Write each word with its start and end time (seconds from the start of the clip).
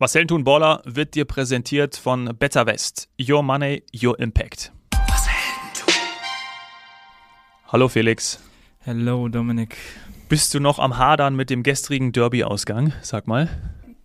Was 0.00 0.14
Helden 0.14 0.44
Baller 0.44 0.80
wird 0.84 1.16
dir 1.16 1.24
präsentiert 1.24 1.96
von 1.96 2.32
Better 2.38 2.66
West. 2.66 3.08
Your 3.20 3.42
Money, 3.42 3.82
Your 4.00 4.16
Impact. 4.20 4.72
Was 5.08 5.28
Helden 5.28 5.98
Hallo 7.66 7.88
Felix. 7.88 8.40
Hallo 8.86 9.26
Dominik. 9.26 9.76
Bist 10.28 10.54
du 10.54 10.60
noch 10.60 10.78
am 10.78 10.98
Hadern 10.98 11.34
mit 11.34 11.50
dem 11.50 11.64
gestrigen 11.64 12.12
Derby-Ausgang? 12.12 12.92
Sag 13.02 13.26
mal. 13.26 13.48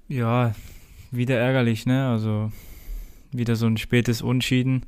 Ja, 0.08 0.56
wieder 1.12 1.38
ärgerlich, 1.38 1.86
ne? 1.86 2.08
Also 2.10 2.52
wieder 3.32 3.56
so 3.56 3.68
ein 3.68 3.78
spätes 3.78 4.24
Unschieden. 4.24 4.88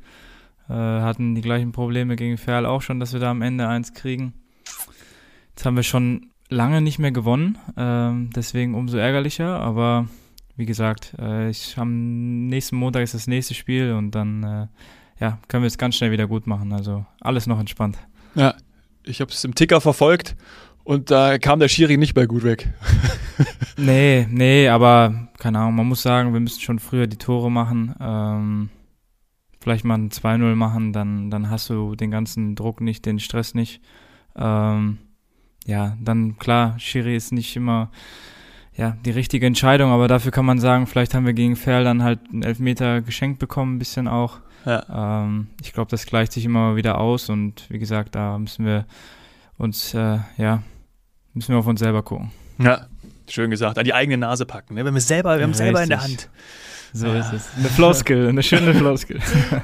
Äh, 0.70 0.74
hatten 0.74 1.36
die 1.36 1.42
gleichen 1.42 1.72
Probleme 1.72 2.16
gegen 2.16 2.40
Ferl 2.40 2.66
auch 2.66 2.82
schon, 2.82 3.00
dass 3.00 3.14
wir 3.14 3.20
da 3.20 3.30
am 3.30 3.44
Ende 3.44 3.68
eins 3.68 3.94
kriegen. 3.94 4.34
Jetzt 5.50 5.68
haben 5.68 5.76
wir 5.76 5.84
schon 5.84 6.32
lange 6.50 6.82
nicht 6.82 6.98
mehr 6.98 7.12
gewonnen, 7.12 7.60
äh, 7.78 8.34
deswegen 8.36 8.74
umso 8.74 8.98
ärgerlicher, 8.98 9.60
aber 9.60 10.08
wie 10.56 10.66
gesagt, 10.66 11.14
äh, 11.20 11.50
ich, 11.50 11.78
am 11.78 12.48
nächsten 12.48 12.78
Montag 12.78 13.04
ist 13.04 13.14
das 13.14 13.28
nächste 13.28 13.54
Spiel 13.54 13.94
und 13.94 14.12
dann 14.12 14.44
äh, 14.44 14.68
ja, 15.20 15.40
können 15.48 15.64
wir 15.64 15.68
es 15.68 15.78
ganz 15.78 15.96
schnell 15.96 16.12
wieder 16.12 16.28
gut 16.28 16.48
machen. 16.48 16.74
Also 16.74 17.06
alles 17.22 17.48
noch 17.48 17.60
entspannt. 17.60 17.98
Ja, 18.36 18.56
ich 19.04 19.22
habe 19.22 19.32
es 19.32 19.44
im 19.44 19.56
Ticker 19.56 19.82
verfolgt 19.82 20.36
und 20.84 21.12
da 21.12 21.38
kam 21.38 21.60
der 21.60 21.68
Schiri 21.68 21.98
nicht 21.98 22.16
mehr 22.16 22.28
gut 22.28 22.44
weg. 22.44 22.72
nee, 23.78 24.28
nee, 24.30 24.68
aber 24.68 25.30
keine 25.38 25.60
Ahnung, 25.60 25.76
man 25.76 25.88
muss 25.88 26.02
sagen, 26.02 26.34
wir 26.34 26.40
müssen 26.40 26.62
schon 26.62 26.80
früher 26.80 27.08
die 27.08 27.18
Tore 27.18 27.52
machen. 27.52 27.96
Ähm, 28.00 28.70
vielleicht 29.60 29.84
mal 29.84 29.96
ein 29.96 30.10
2-0 30.10 30.56
machen, 30.56 30.94
dann, 30.94 31.32
dann 31.32 31.50
hast 31.50 31.70
du 31.70 31.96
den 31.96 32.12
ganzen 32.12 32.56
Druck 32.56 32.82
nicht, 32.82 33.06
den 33.06 33.20
Stress 33.20 33.56
nicht. 33.56 33.82
Ähm, 34.36 35.00
ja, 35.66 35.98
dann 36.00 36.38
klar, 36.38 36.78
Schiri 36.78 37.16
ist 37.16 37.32
nicht 37.32 37.56
immer 37.56 37.90
ja, 38.78 38.98
die 39.06 39.12
richtige 39.12 39.46
Entscheidung, 39.46 39.92
aber 39.92 40.08
dafür 40.08 40.32
kann 40.32 40.46
man 40.46 40.60
sagen, 40.60 40.88
vielleicht 40.88 41.14
haben 41.14 41.26
wir 41.26 41.34
gegen 41.34 41.56
Ferl 41.56 41.84
dann 41.84 42.04
halt 42.04 42.20
einen 42.32 42.44
Elfmeter 42.44 43.02
geschenkt 43.02 43.40
bekommen, 43.40 43.76
ein 43.76 43.80
bisschen 43.80 44.08
auch. 44.08 44.40
Ja. 44.66 45.24
Ähm, 45.24 45.48
ich 45.62 45.74
glaube, 45.74 45.90
das 45.92 46.06
gleicht 46.06 46.32
sich 46.32 46.46
immer 46.46 46.76
wieder 46.76 47.00
aus 47.00 47.30
und 47.30 47.70
wie 47.70 47.80
gesagt, 47.80 48.16
da 48.16 48.38
müssen 48.38 48.66
wir 48.66 48.86
uns, 49.58 49.94
äh, 49.94 50.18
ja, 50.38 50.64
müssen 51.34 51.54
wir 51.54 51.60
auf 51.60 51.68
uns 51.68 51.80
selber 51.80 52.04
gucken. 52.04 52.32
Ja, 52.58 52.88
schön 53.30 53.50
gesagt, 53.50 53.78
an 53.78 53.86
die 53.86 53.94
eigene 53.94 54.18
Nase 54.18 54.46
packen. 54.46 54.76
Ne? 54.76 54.84
Wenn 54.84 54.94
wir 54.94 55.02
selber, 55.02 55.38
wir 55.38 55.44
haben 55.44 55.54
selber 55.54 55.84
in 55.84 55.90
der 55.90 56.04
Hand. 56.04 56.30
So 56.94 57.08
ja. 57.08 57.20
ist 57.20 57.34
es. 57.34 57.50
Eine 57.58 57.70
Floskel, 57.70 58.30
eine 58.30 58.42
schöne 58.42 58.74
Floskel. 58.76 59.20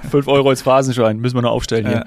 Fünf 0.10 0.28
Euro 0.28 0.50
als 0.50 0.62
Phasenschein, 0.62 1.18
müssen 1.18 1.36
wir 1.36 1.42
noch 1.42 1.52
aufstellen 1.52 1.88
hier. 1.88 2.06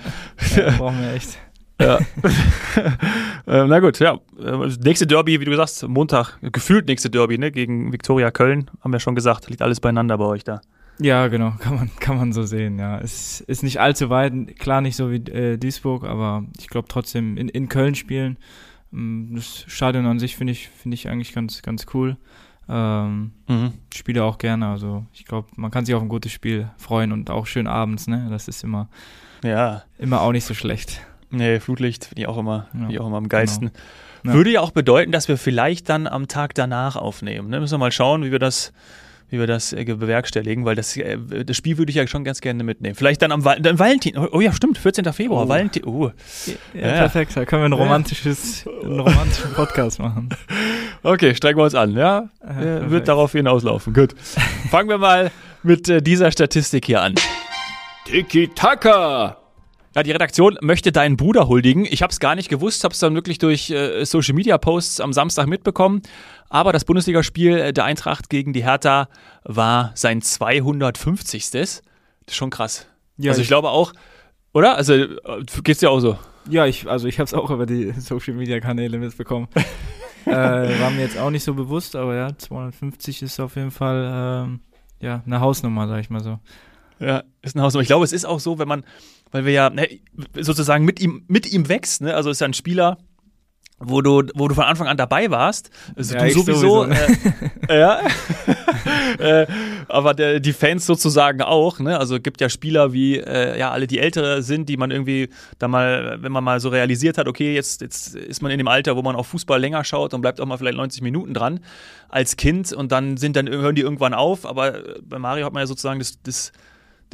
Ja 0.56 0.70
brauchen 0.76 1.00
wir 1.00 1.14
echt. 1.14 1.38
Ja. 1.80 1.98
äh, 3.46 3.66
na 3.66 3.80
gut, 3.80 3.98
ja. 3.98 4.18
Äh, 4.38 4.68
nächste 4.82 5.06
Derby, 5.06 5.40
wie 5.40 5.44
du 5.44 5.56
sagst, 5.56 5.86
Montag, 5.88 6.38
gefühlt 6.40 6.86
nächste 6.86 7.10
Derby, 7.10 7.38
ne? 7.38 7.50
Gegen 7.50 7.92
Viktoria 7.92 8.30
Köln, 8.30 8.70
haben 8.80 8.92
wir 8.92 9.00
schon 9.00 9.14
gesagt, 9.14 9.50
liegt 9.50 9.62
alles 9.62 9.80
beieinander 9.80 10.18
bei 10.18 10.24
euch 10.24 10.44
da. 10.44 10.60
Ja, 10.98 11.26
genau, 11.26 11.52
kann 11.58 11.74
man, 11.74 11.90
kann 11.98 12.16
man 12.16 12.32
so 12.32 12.44
sehen, 12.44 12.78
ja. 12.78 12.98
Es 13.00 13.40
ist 13.40 13.62
nicht 13.62 13.80
allzu 13.80 14.10
weit, 14.10 14.32
klar 14.58 14.80
nicht 14.80 14.96
so 14.96 15.10
wie 15.10 15.16
äh, 15.16 15.56
Duisburg, 15.58 16.04
aber 16.04 16.44
ich 16.58 16.68
glaube 16.68 16.88
trotzdem 16.88 17.36
in, 17.36 17.48
in 17.48 17.68
Köln 17.68 17.94
spielen. 17.94 18.36
Ähm, 18.92 19.32
das 19.34 19.64
Stadion 19.66 20.06
an 20.06 20.20
sich 20.20 20.36
finde 20.36 20.52
ich, 20.52 20.68
finde 20.68 20.94
ich 20.94 21.08
eigentlich 21.08 21.32
ganz, 21.34 21.62
ganz 21.62 21.86
cool. 21.94 22.16
Ähm, 22.68 23.32
mhm. 23.48 23.72
Spiele 23.92 24.24
auch 24.24 24.38
gerne, 24.38 24.68
also 24.68 25.04
ich 25.12 25.24
glaube, 25.24 25.48
man 25.56 25.70
kann 25.70 25.84
sich 25.84 25.94
auf 25.94 26.02
ein 26.02 26.08
gutes 26.08 26.32
Spiel 26.32 26.70
freuen 26.78 27.12
und 27.12 27.28
auch 27.28 27.46
schön 27.46 27.66
abends, 27.66 28.06
ne? 28.06 28.28
Das 28.30 28.48
ist 28.48 28.64
immer, 28.64 28.88
ja. 29.42 29.82
immer 29.98 30.22
auch 30.22 30.32
nicht 30.32 30.44
so 30.44 30.54
schlecht. 30.54 31.02
Nee, 31.34 31.60
Flutlicht 31.60 32.04
finde 32.06 32.22
ich 32.22 32.28
auch 32.28 32.38
immer, 32.38 32.68
ja. 32.74 32.88
ich 32.88 33.00
auch 33.00 33.06
immer 33.06 33.16
am 33.16 33.28
geilsten. 33.28 33.70
Genau. 33.70 34.32
Ja. 34.32 34.32
Würde 34.38 34.50
ja 34.50 34.60
auch 34.60 34.70
bedeuten, 34.70 35.12
dass 35.12 35.28
wir 35.28 35.36
vielleicht 35.36 35.88
dann 35.88 36.06
am 36.06 36.28
Tag 36.28 36.54
danach 36.54 36.96
aufnehmen. 36.96 37.50
Ne? 37.50 37.60
Müssen 37.60 37.74
wir 37.74 37.78
mal 37.78 37.92
schauen, 37.92 38.24
wie 38.24 38.32
wir 38.32 38.38
das, 38.38 38.72
wie 39.28 39.38
wir 39.38 39.46
das 39.46 39.74
äh, 39.74 39.84
bewerkstelligen, 39.84 40.64
weil 40.64 40.76
das, 40.76 40.96
äh, 40.96 41.18
das 41.44 41.56
Spiel 41.56 41.76
würde 41.76 41.90
ich 41.90 41.96
ja 41.96 42.06
schon 42.06 42.24
ganz 42.24 42.40
gerne 42.40 42.64
mitnehmen. 42.64 42.94
Vielleicht 42.94 43.20
dann 43.20 43.32
am 43.32 43.42
dann 43.42 43.78
Valentin. 43.78 44.16
Oh, 44.16 44.28
oh 44.32 44.40
ja, 44.40 44.52
stimmt, 44.52 44.78
14. 44.78 45.12
Februar, 45.12 45.44
oh. 45.44 45.48
Valentin. 45.48 45.84
Oh. 45.84 46.10
Ja, 46.72 46.80
ja, 46.80 46.92
perfekt, 46.92 47.36
da 47.36 47.44
können 47.44 47.62
wir 47.62 47.66
ein 47.66 47.72
romantisches, 47.74 48.66
einen 48.66 49.00
romantischen 49.00 49.52
Podcast 49.52 49.98
machen. 49.98 50.30
Okay, 51.06 51.34
strengen 51.34 51.58
wir 51.58 51.64
uns 51.64 51.74
an, 51.74 51.92
ja? 51.92 52.30
ja 52.42 52.90
wird 52.90 53.08
darauf 53.08 53.32
hinauslaufen. 53.32 53.92
Gut. 53.92 54.14
Fangen 54.70 54.88
wir 54.88 54.96
mal 54.96 55.30
mit 55.62 55.86
äh, 55.90 56.00
dieser 56.00 56.32
Statistik 56.32 56.86
hier 56.86 57.02
an. 57.02 57.14
Tiki-Taka! 58.06 59.43
Ja, 59.94 60.02
die 60.02 60.10
Redaktion 60.10 60.58
möchte 60.60 60.90
deinen 60.90 61.16
Bruder 61.16 61.46
huldigen. 61.46 61.84
Ich 61.84 62.02
habe 62.02 62.10
es 62.10 62.18
gar 62.18 62.34
nicht 62.34 62.48
gewusst, 62.48 62.82
habe 62.82 62.92
es 62.92 62.98
dann 62.98 63.14
wirklich 63.14 63.38
durch 63.38 63.70
äh, 63.70 64.04
Social 64.04 64.34
Media 64.34 64.58
Posts 64.58 65.00
am 65.00 65.12
Samstag 65.12 65.46
mitbekommen. 65.46 66.02
Aber 66.48 66.72
das 66.72 66.84
Bundesligaspiel 66.84 67.56
äh, 67.58 67.72
der 67.72 67.84
Eintracht 67.84 68.28
gegen 68.28 68.52
die 68.52 68.64
Hertha 68.64 69.08
war 69.44 69.92
sein 69.94 70.20
250. 70.20 71.50
Das 71.52 71.82
ist 72.26 72.34
schon 72.34 72.50
krass. 72.50 72.88
Ja, 73.18 73.30
also 73.30 73.40
ich, 73.40 73.44
ich 73.44 73.48
glaube 73.48 73.70
auch, 73.70 73.92
oder? 74.52 74.76
Also 74.76 74.94
äh, 74.94 75.08
geht's 75.62 75.78
dir 75.78 75.90
auch 75.90 76.00
so? 76.00 76.18
Ja, 76.50 76.66
ich, 76.66 76.88
also 76.88 77.06
ich 77.06 77.20
habe 77.20 77.26
es 77.26 77.34
auch 77.34 77.50
über 77.50 77.64
die 77.64 77.92
Social 77.98 78.34
Media 78.34 78.58
Kanäle 78.58 78.98
mitbekommen. 78.98 79.46
äh, 80.26 80.30
war 80.32 80.90
mir 80.90 81.02
jetzt 81.02 81.18
auch 81.18 81.30
nicht 81.30 81.44
so 81.44 81.54
bewusst, 81.54 81.94
aber 81.94 82.16
ja, 82.16 82.36
250 82.36 83.22
ist 83.22 83.38
auf 83.38 83.54
jeden 83.54 83.70
Fall 83.70 84.44
ähm, 84.44 84.60
ja 85.00 85.22
eine 85.24 85.38
Hausnummer, 85.38 85.86
sag 85.86 86.00
ich 86.00 86.10
mal 86.10 86.20
so. 86.20 86.40
Ja, 86.98 87.22
ist 87.42 87.54
eine 87.54 87.62
Hausnummer. 87.62 87.82
Ich 87.82 87.88
glaube, 87.88 88.04
es 88.04 88.12
ist 88.12 88.24
auch 88.24 88.40
so, 88.40 88.58
wenn 88.58 88.68
man 88.68 88.84
weil 89.34 89.46
wir 89.46 89.52
ja 89.52 89.68
ne, 89.68 89.88
sozusagen 90.40 90.84
mit 90.84 91.00
ihm, 91.00 91.24
mit 91.26 91.52
ihm 91.52 91.68
wächst. 91.68 92.02
Ne? 92.02 92.14
Also 92.14 92.30
ist 92.30 92.40
ja 92.40 92.46
ein 92.46 92.54
Spieler, 92.54 92.98
wo 93.80 94.00
du, 94.00 94.22
wo 94.36 94.46
du 94.46 94.54
von 94.54 94.62
Anfang 94.62 94.86
an 94.86 94.96
dabei 94.96 95.28
warst. 95.28 95.70
Also 95.96 96.14
ja, 96.14 96.24
du 96.24 96.30
sowieso. 96.30 96.84
sowieso 96.84 96.84
ne? 96.84 96.96
äh, 97.68 97.80
ja. 97.80 98.00
äh, 99.18 99.46
aber 99.88 100.14
der, 100.14 100.38
die 100.38 100.52
Fans 100.52 100.86
sozusagen 100.86 101.42
auch. 101.42 101.80
Ne? 101.80 101.98
Also 101.98 102.20
gibt 102.20 102.40
ja 102.40 102.48
Spieler 102.48 102.92
wie 102.92 103.18
äh, 103.18 103.58
ja 103.58 103.72
alle, 103.72 103.88
die 103.88 103.98
ältere 103.98 104.40
sind, 104.44 104.68
die 104.68 104.76
man 104.76 104.92
irgendwie 104.92 105.30
da 105.58 105.66
mal, 105.66 106.22
wenn 106.22 106.30
man 106.30 106.44
mal 106.44 106.60
so 106.60 106.68
realisiert 106.68 107.18
hat, 107.18 107.26
okay, 107.26 107.56
jetzt, 107.56 107.80
jetzt 107.80 108.14
ist 108.14 108.40
man 108.40 108.52
in 108.52 108.58
dem 108.58 108.68
Alter, 108.68 108.94
wo 108.94 109.02
man 109.02 109.16
auf 109.16 109.26
Fußball 109.26 109.60
länger 109.60 109.82
schaut 109.82 110.14
und 110.14 110.20
bleibt 110.20 110.40
auch 110.40 110.46
mal 110.46 110.58
vielleicht 110.58 110.76
90 110.76 111.02
Minuten 111.02 111.34
dran 111.34 111.58
als 112.08 112.36
Kind 112.36 112.72
und 112.72 112.92
dann 112.92 113.16
sind 113.16 113.34
dann 113.34 113.48
hören 113.48 113.74
die 113.74 113.82
irgendwann 113.82 114.14
auf. 114.14 114.46
Aber 114.46 114.80
bei 115.02 115.18
Mario 115.18 115.44
hat 115.44 115.52
man 115.52 115.62
ja 115.62 115.66
sozusagen 115.66 115.98
das, 115.98 116.22
das 116.22 116.52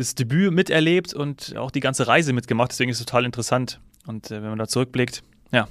das 0.01 0.15
Debüt 0.15 0.51
miterlebt 0.53 1.13
und 1.13 1.55
auch 1.57 1.71
die 1.71 1.81
ganze 1.81 2.07
Reise 2.07 2.33
mitgemacht. 2.33 2.73
Deswegen 2.73 2.91
ist 2.91 3.01
es 3.01 3.07
total 3.07 3.27
interessant. 3.27 3.81
Und 4.07 4.31
äh, 4.31 4.43
wenn 4.43 4.49
man 4.49 4.59
da 4.59 4.67
zurückblickt, 4.67 5.23
ja. 5.53 5.69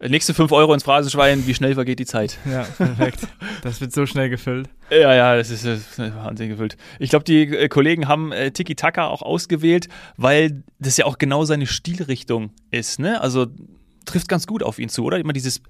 Nächste 0.00 0.34
5 0.34 0.50
Euro 0.50 0.74
ins 0.74 0.82
Phrasenschwein, 0.82 1.46
wie 1.46 1.54
schnell 1.54 1.74
vergeht 1.74 2.00
die 2.00 2.06
Zeit? 2.06 2.38
Ja, 2.50 2.64
perfekt. 2.64 3.20
Das 3.62 3.80
wird 3.80 3.92
so 3.92 4.06
schnell 4.06 4.28
gefüllt. 4.28 4.68
Ja, 4.90 5.14
ja, 5.14 5.36
das 5.36 5.50
ist, 5.50 5.64
das 5.64 5.78
ist 5.78 5.98
Wahnsinn 5.98 6.48
gefüllt. 6.48 6.76
Ich 6.98 7.10
glaube, 7.10 7.24
die 7.24 7.42
äh, 7.42 7.68
Kollegen 7.68 8.08
haben 8.08 8.32
äh, 8.32 8.50
Tiki 8.50 8.74
Taka 8.74 9.06
auch 9.06 9.22
ausgewählt, 9.22 9.86
weil 10.16 10.64
das 10.80 10.96
ja 10.96 11.04
auch 11.04 11.16
genau 11.16 11.44
seine 11.44 11.68
Stilrichtung 11.68 12.50
ist. 12.72 12.98
Ne? 12.98 13.20
Also 13.20 13.46
trifft 14.04 14.26
ganz 14.26 14.48
gut 14.48 14.64
auf 14.64 14.80
ihn 14.80 14.88
zu, 14.88 15.04
oder? 15.04 15.20
Immer 15.20 15.32
dieses 15.32 15.62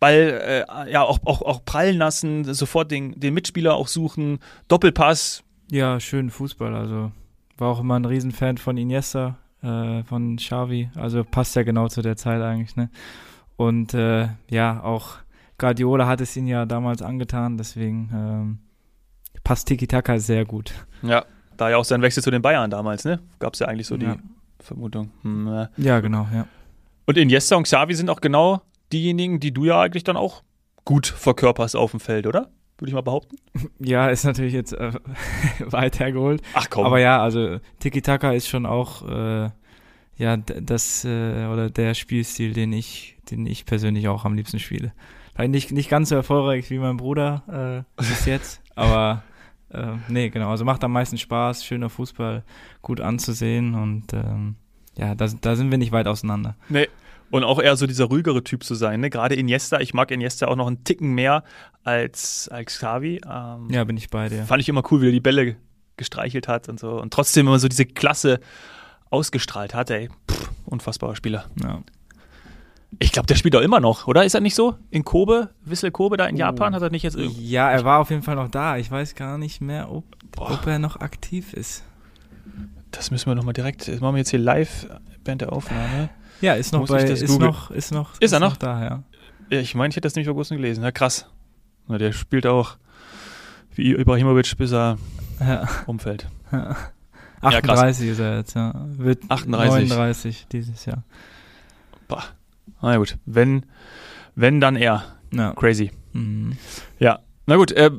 Ball 0.00 0.64
äh, 0.66 0.90
ja 0.90 1.02
auch, 1.02 1.18
auch, 1.26 1.42
auch 1.42 1.66
prallen 1.66 1.98
lassen, 1.98 2.54
sofort 2.54 2.90
den, 2.90 3.20
den 3.20 3.34
Mitspieler 3.34 3.74
auch 3.74 3.88
suchen, 3.88 4.38
Doppelpass, 4.68 5.44
ja, 5.70 5.98
schön 6.00 6.30
Fußball. 6.30 6.74
Also 6.74 7.12
war 7.58 7.68
auch 7.68 7.80
immer 7.80 7.96
ein 7.96 8.04
Riesenfan 8.04 8.58
von 8.58 8.76
Iniesta, 8.76 9.38
äh, 9.62 10.02
von 10.04 10.36
Xavi. 10.36 10.90
Also 10.94 11.24
passt 11.24 11.56
ja 11.56 11.62
genau 11.62 11.88
zu 11.88 12.02
der 12.02 12.16
Zeit 12.16 12.42
eigentlich, 12.42 12.76
ne? 12.76 12.90
Und 13.56 13.94
äh, 13.94 14.28
ja, 14.50 14.82
auch 14.82 15.16
Guardiola 15.58 16.06
hat 16.06 16.20
es 16.20 16.36
ihn 16.36 16.46
ja 16.46 16.66
damals 16.66 17.02
angetan, 17.02 17.56
deswegen 17.56 18.10
ähm, 18.12 18.58
passt 19.44 19.68
Tiki-Taka 19.68 20.18
sehr 20.18 20.44
gut. 20.44 20.74
Ja, 21.02 21.24
da 21.56 21.70
ja 21.70 21.76
auch 21.76 21.84
sein 21.84 22.02
Wechsel 22.02 22.22
zu 22.22 22.30
den 22.30 22.42
Bayern 22.42 22.70
damals, 22.70 23.04
ne? 23.04 23.20
Gab 23.38 23.54
es 23.54 23.60
ja 23.60 23.68
eigentlich 23.68 23.86
so 23.86 23.96
die 23.96 24.06
ja. 24.06 24.16
Vermutung. 24.58 25.10
Hm, 25.22 25.46
äh. 25.46 25.68
Ja, 25.76 26.00
genau, 26.00 26.26
ja. 26.34 26.46
Und 27.06 27.16
Iniesta 27.16 27.56
und 27.56 27.64
Xavi 27.64 27.94
sind 27.94 28.10
auch 28.10 28.20
genau 28.20 28.62
diejenigen, 28.92 29.38
die 29.38 29.52
du 29.52 29.64
ja 29.64 29.80
eigentlich 29.80 30.04
dann 30.04 30.16
auch 30.16 30.42
gut 30.84 31.06
verkörperst 31.06 31.76
auf 31.76 31.92
dem 31.92 32.00
Feld, 32.00 32.26
oder? 32.26 32.50
Würde 32.78 32.90
ich 32.90 32.94
mal 32.94 33.02
behaupten. 33.02 33.36
Ja, 33.78 34.08
ist 34.08 34.24
natürlich 34.24 34.52
jetzt 34.52 34.72
äh, 34.72 34.92
weit 35.60 36.00
hergeholt. 36.00 36.42
Ach 36.54 36.68
komm. 36.70 36.86
Aber 36.86 36.98
ja, 36.98 37.22
also 37.22 37.58
Tiki 37.78 38.02
Taka 38.02 38.32
ist 38.32 38.48
schon 38.48 38.66
auch 38.66 39.08
äh, 39.08 39.50
ja 40.16 40.36
das 40.36 41.04
äh, 41.04 41.46
oder 41.46 41.70
der 41.70 41.94
Spielstil, 41.94 42.52
den 42.52 42.72
ich, 42.72 43.16
den 43.30 43.46
ich 43.46 43.66
persönlich 43.66 44.08
auch 44.08 44.24
am 44.24 44.34
liebsten 44.34 44.58
spiele. 44.58 44.92
Vielleicht 45.34 45.50
nicht, 45.50 45.72
nicht 45.72 45.90
ganz 45.90 46.08
so 46.10 46.14
erfolgreich 46.14 46.70
wie 46.70 46.78
mein 46.78 46.96
Bruder 46.96 47.84
äh, 47.96 48.00
bis 48.00 48.24
jetzt, 48.26 48.62
aber 48.74 49.22
äh, 49.70 49.96
nee, 50.08 50.30
genau. 50.30 50.50
Also 50.50 50.64
macht 50.64 50.84
am 50.84 50.92
meisten 50.92 51.18
Spaß, 51.18 51.64
schöner 51.64 51.90
Fußball, 51.90 52.44
gut 52.82 53.00
anzusehen 53.00 53.74
und 53.74 54.12
ähm, 54.12 54.56
ja, 54.96 55.14
da, 55.14 55.26
da 55.26 55.56
sind 55.56 55.70
wir 55.70 55.78
nicht 55.78 55.90
weit 55.92 56.06
auseinander. 56.06 56.54
Nee, 56.68 56.88
und 57.34 57.42
auch 57.42 57.60
eher 57.60 57.76
so 57.76 57.88
dieser 57.88 58.04
ruhigere 58.04 58.44
Typ 58.44 58.62
zu 58.62 58.76
sein. 58.76 59.00
Ne? 59.00 59.10
Gerade 59.10 59.34
Iniesta, 59.34 59.80
ich 59.80 59.92
mag 59.92 60.12
Iniesta 60.12 60.46
auch 60.46 60.54
noch 60.54 60.68
einen 60.68 60.84
Ticken 60.84 61.14
mehr 61.14 61.42
als, 61.82 62.48
als 62.48 62.76
Xavi. 62.76 63.22
Ähm, 63.28 63.68
ja, 63.70 63.82
bin 63.82 63.96
ich 63.96 64.08
bei 64.08 64.28
dir. 64.28 64.44
Fand 64.44 64.62
ich 64.62 64.68
immer 64.68 64.84
cool, 64.92 65.00
wie 65.00 65.08
er 65.08 65.12
die 65.12 65.18
Bälle 65.18 65.56
gestreichelt 65.96 66.46
hat 66.46 66.68
und 66.68 66.78
so. 66.78 66.92
Und 67.00 67.12
trotzdem 67.12 67.48
immer 67.48 67.58
so 67.58 67.66
diese 67.66 67.86
Klasse 67.86 68.38
ausgestrahlt 69.10 69.74
hat, 69.74 69.90
ey. 69.90 70.10
Pff, 70.30 70.48
unfassbarer 70.64 71.16
Spieler. 71.16 71.46
Ja. 71.60 71.82
Ich 73.00 73.10
glaube, 73.10 73.26
der 73.26 73.34
spielt 73.34 73.54
doch 73.54 73.62
immer 73.62 73.80
noch, 73.80 74.06
oder? 74.06 74.24
Ist 74.24 74.34
er 74.34 74.40
nicht 74.40 74.54
so? 74.54 74.76
In 74.90 75.04
Kobe, 75.04 75.50
Wissel 75.64 75.90
Kobe 75.90 76.16
da 76.16 76.26
in 76.26 76.36
Japan, 76.36 76.72
hat 76.72 76.82
er 76.82 76.90
nicht 76.90 77.02
jetzt 77.02 77.16
irgendwie. 77.16 77.50
Ja, 77.50 77.68
er 77.68 77.84
war 77.84 77.98
auf 77.98 78.10
jeden 78.10 78.22
Fall 78.22 78.36
noch 78.36 78.48
da. 78.48 78.76
Ich 78.76 78.92
weiß 78.92 79.16
gar 79.16 79.38
nicht 79.38 79.60
mehr, 79.60 79.90
ob, 79.90 80.04
ob 80.36 80.64
er 80.68 80.78
noch 80.78 81.00
aktiv 81.00 81.52
ist. 81.52 81.82
Das 82.92 83.10
müssen 83.10 83.26
wir 83.26 83.34
nochmal 83.34 83.54
direkt. 83.54 83.88
Das 83.88 83.98
machen 83.98 84.14
wir 84.14 84.18
jetzt 84.20 84.30
hier 84.30 84.38
live 84.38 84.86
während 85.24 85.40
der 85.40 85.52
Aufnahme. 85.52 86.10
Ja, 86.40 86.54
ist 86.54 86.72
noch 86.72 86.80
Muss 86.80 86.90
bei, 86.90 87.02
ist 87.04 87.22
noch, 87.38 87.70
ist 87.70 87.92
noch, 87.92 88.12
ist, 88.14 88.22
ist 88.22 88.32
er 88.32 88.40
noch? 88.40 88.50
noch 88.50 88.56
da, 88.56 88.82
ja. 88.82 89.02
ja 89.50 89.60
ich 89.60 89.74
meine, 89.74 89.90
ich 89.90 89.96
hätte 89.96 90.06
das 90.06 90.14
nicht 90.14 90.26
vor 90.26 90.34
kurzem 90.34 90.56
gelesen. 90.56 90.82
Ja, 90.84 90.90
krass. 90.90 91.26
Na, 91.86 91.98
der 91.98 92.12
spielt 92.12 92.46
auch 92.46 92.76
wie 93.74 93.92
Ibrahimovic, 93.92 94.56
bis 94.56 94.72
er 94.72 94.98
ja. 95.40 95.68
umfällt. 95.86 96.28
Ja. 96.52 96.76
38 97.40 98.06
ja, 98.06 98.12
ist 98.12 98.18
er 98.18 98.36
jetzt, 98.38 98.54
ja. 98.54 98.72
Wird 98.96 99.22
38. 99.28 99.88
39 99.88 100.46
dieses 100.50 100.84
Jahr. 100.86 101.04
Boah. 102.08 102.24
Na 102.80 102.96
gut, 102.96 103.16
wenn, 103.26 103.66
wenn 104.34 104.60
dann 104.60 104.76
er. 104.76 105.04
Ja. 105.32 105.52
Crazy. 105.52 105.90
Mhm. 106.12 106.56
Ja, 106.98 107.20
na 107.46 107.56
gut, 107.56 107.72
äh, 107.72 107.90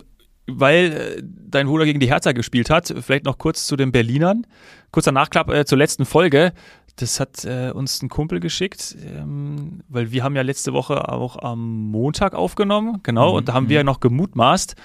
weil 0.48 0.92
äh, 0.92 1.24
dein 1.24 1.68
Bruder 1.68 1.86
gegen 1.86 2.00
die 2.00 2.08
Hertha 2.08 2.32
gespielt 2.32 2.70
hat, 2.70 2.94
vielleicht 3.02 3.26
noch 3.26 3.38
kurz 3.38 3.66
zu 3.66 3.76
den 3.76 3.92
Berlinern. 3.92 4.46
Kurzer 4.92 5.12
Nachklapp 5.12 5.50
äh, 5.50 5.66
zur 5.66 5.78
letzten 5.78 6.06
Folge. 6.06 6.54
Das 6.98 7.20
hat 7.20 7.44
äh, 7.44 7.72
uns 7.72 8.02
ein 8.02 8.08
Kumpel 8.08 8.40
geschickt, 8.40 8.96
ähm, 9.06 9.82
weil 9.90 10.12
wir 10.12 10.24
haben 10.24 10.36
ja 10.36 10.44
letzte 10.44 10.72
Woche 10.72 11.10
auch 11.10 11.38
am 11.38 11.92
Montag 11.92 12.34
aufgenommen, 12.34 13.02
genau, 13.04 13.32
mhm. 13.32 13.38
und 13.38 13.50
da 13.50 13.54
haben 13.54 13.68
wir 13.68 13.78
ja 13.78 13.84
noch 13.84 14.00
gemutmaßt, 14.00 14.76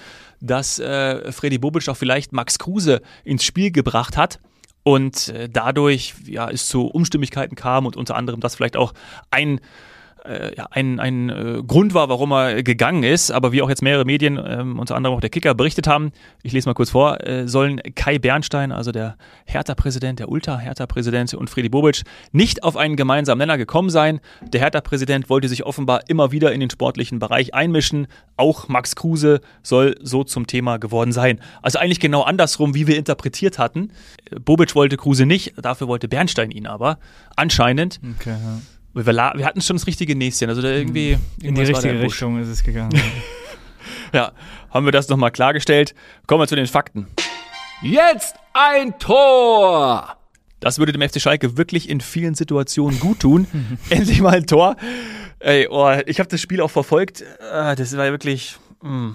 dass 0.41 0.79
äh, 0.81 1.31
Freddy 1.31 1.59
Bobic 1.59 1.89
auch 1.89 1.97
vielleicht 1.97 2.33
Max 2.33 2.59
Kruse 2.59 3.01
ins 3.25 3.45
Spiel 3.45 3.71
gebracht 3.71 4.17
hat 4.17 4.41
und 4.83 5.29
äh, 5.29 5.49
dadurch 5.49 6.15
ja 6.27 6.51
es 6.51 6.67
zu 6.67 6.87
Umstimmigkeiten 6.87 7.55
kam 7.55 7.87
und 7.87 7.97
unter 7.97 8.17
anderem 8.17 8.41
das 8.41 8.57
vielleicht 8.57 8.77
auch 8.77 8.93
ein 9.31 9.61
äh, 10.25 10.55
ja, 10.57 10.67
ein, 10.71 11.01
ein 11.01 11.31
äh, 11.31 11.63
Grund 11.67 11.95
war, 11.95 12.09
warum 12.09 12.33
er 12.33 12.63
gegangen 12.63 13.03
ist. 13.03 13.31
Aber 13.31 13.53
wie 13.53 13.63
auch 13.63 13.69
jetzt 13.69 13.83
mehrere 13.83 14.05
Medien, 14.05 14.39
ähm, 14.45 14.79
unter 14.79 14.97
anderem 14.97 15.17
auch 15.17 15.21
der 15.21 15.31
Kicker, 15.31 15.55
berichtet 15.55 15.87
haben, 15.87 16.13
ich 16.43 16.53
lese 16.53 16.69
mal 16.69 16.75
kurz 16.75 16.91
vor, 16.91 17.27
äh, 17.27 17.47
sollen 17.49 17.81
Kai 17.95 18.19
Bernstein, 18.19 18.73
also 18.73 18.93
der 18.93 19.17
Hertha-Präsident, 19.47 20.19
der 20.19 20.29
Ultra-Hertha-Präsident 20.29 21.35
und 21.35 21.51
Freddy 21.51 21.69
Bobic 21.69 22.03
nicht 22.33 22.63
auf 22.63 22.77
einen 22.77 22.97
gemeinsamen 22.97 23.39
Nenner 23.39 23.59
gekommen 23.59 23.91
sein. 23.91 24.21
Der 24.43 24.61
Hertha-Präsident 24.61 25.31
wollte 25.31 25.49
sich 25.49 25.65
offenbar 25.65 26.09
immer 26.09 26.33
wieder 26.33 26.53
in 26.53 26.61
den 26.61 26.71
sportlichen 26.71 27.19
Bereich 27.19 27.55
einmischen. 27.55 28.07
Auch 28.37 28.69
Max 28.69 28.97
Kruse 28.97 29.41
soll 29.63 29.97
so 30.03 30.25
zum 30.25 30.47
Thema 30.47 30.79
geworden 30.79 31.13
sein. 31.13 31.41
Also 31.63 31.79
eigentlich 31.79 32.01
genau 32.01 32.23
andersrum, 32.23 32.75
wie 32.75 32.87
wir 32.87 32.97
interpretiert 32.97 33.59
hatten. 33.59 33.93
Bobic 34.45 34.75
wollte 34.75 34.97
Kruse 34.97 35.27
nicht, 35.27 35.55
dafür 35.57 35.89
wollte 35.89 36.09
Bernstein 36.09 36.51
ihn 36.51 36.67
aber. 36.67 36.99
Anscheinend. 37.37 38.01
Okay, 38.19 38.31
ja. 38.31 38.61
Wir, 38.93 39.07
wir, 39.07 39.45
hatten 39.45 39.61
schon 39.61 39.77
das 39.77 39.87
richtige 39.87 40.17
Näschen, 40.17 40.49
also 40.49 40.63
da 40.63 40.69
irgendwie. 40.69 41.17
In 41.43 41.55
die 41.55 41.63
richtige 41.63 42.01
Richtung 42.01 42.41
ist 42.41 42.49
es 42.49 42.63
gegangen. 42.63 42.91
ja, 44.13 44.33
haben 44.71 44.85
wir 44.85 44.93
das 44.93 45.09
nochmal 45.09 45.31
klargestellt. 45.31 45.95
Kommen 46.27 46.43
wir 46.43 46.49
zu 46.49 46.57
den 46.57 46.67
Fakten. 46.67 47.07
Jetzt 47.83 48.35
ein 48.53 48.99
Tor! 48.99 50.17
Das 50.59 50.79
würde 50.79 50.93
dem 50.93 51.09
FC 51.09 51.21
Schalke 51.21 51.57
wirklich 51.57 51.89
in 51.89 52.01
vielen 52.01 52.35
Situationen 52.35 53.01
gut 53.01 53.21
tun. 53.21 53.47
Endlich 53.91 54.21
mal 54.21 54.35
ein 54.35 54.47
Tor. 54.47 54.77
Ey, 55.39 55.69
oh, 55.71 55.91
ich 56.07 56.19
habe 56.19 56.29
das 56.29 56.41
Spiel 56.41 56.61
auch 56.61 56.71
verfolgt. 56.71 57.25
Ah, 57.41 57.75
das 57.75 57.97
war 57.97 58.11
wirklich, 58.11 58.57
mm, 58.83 59.11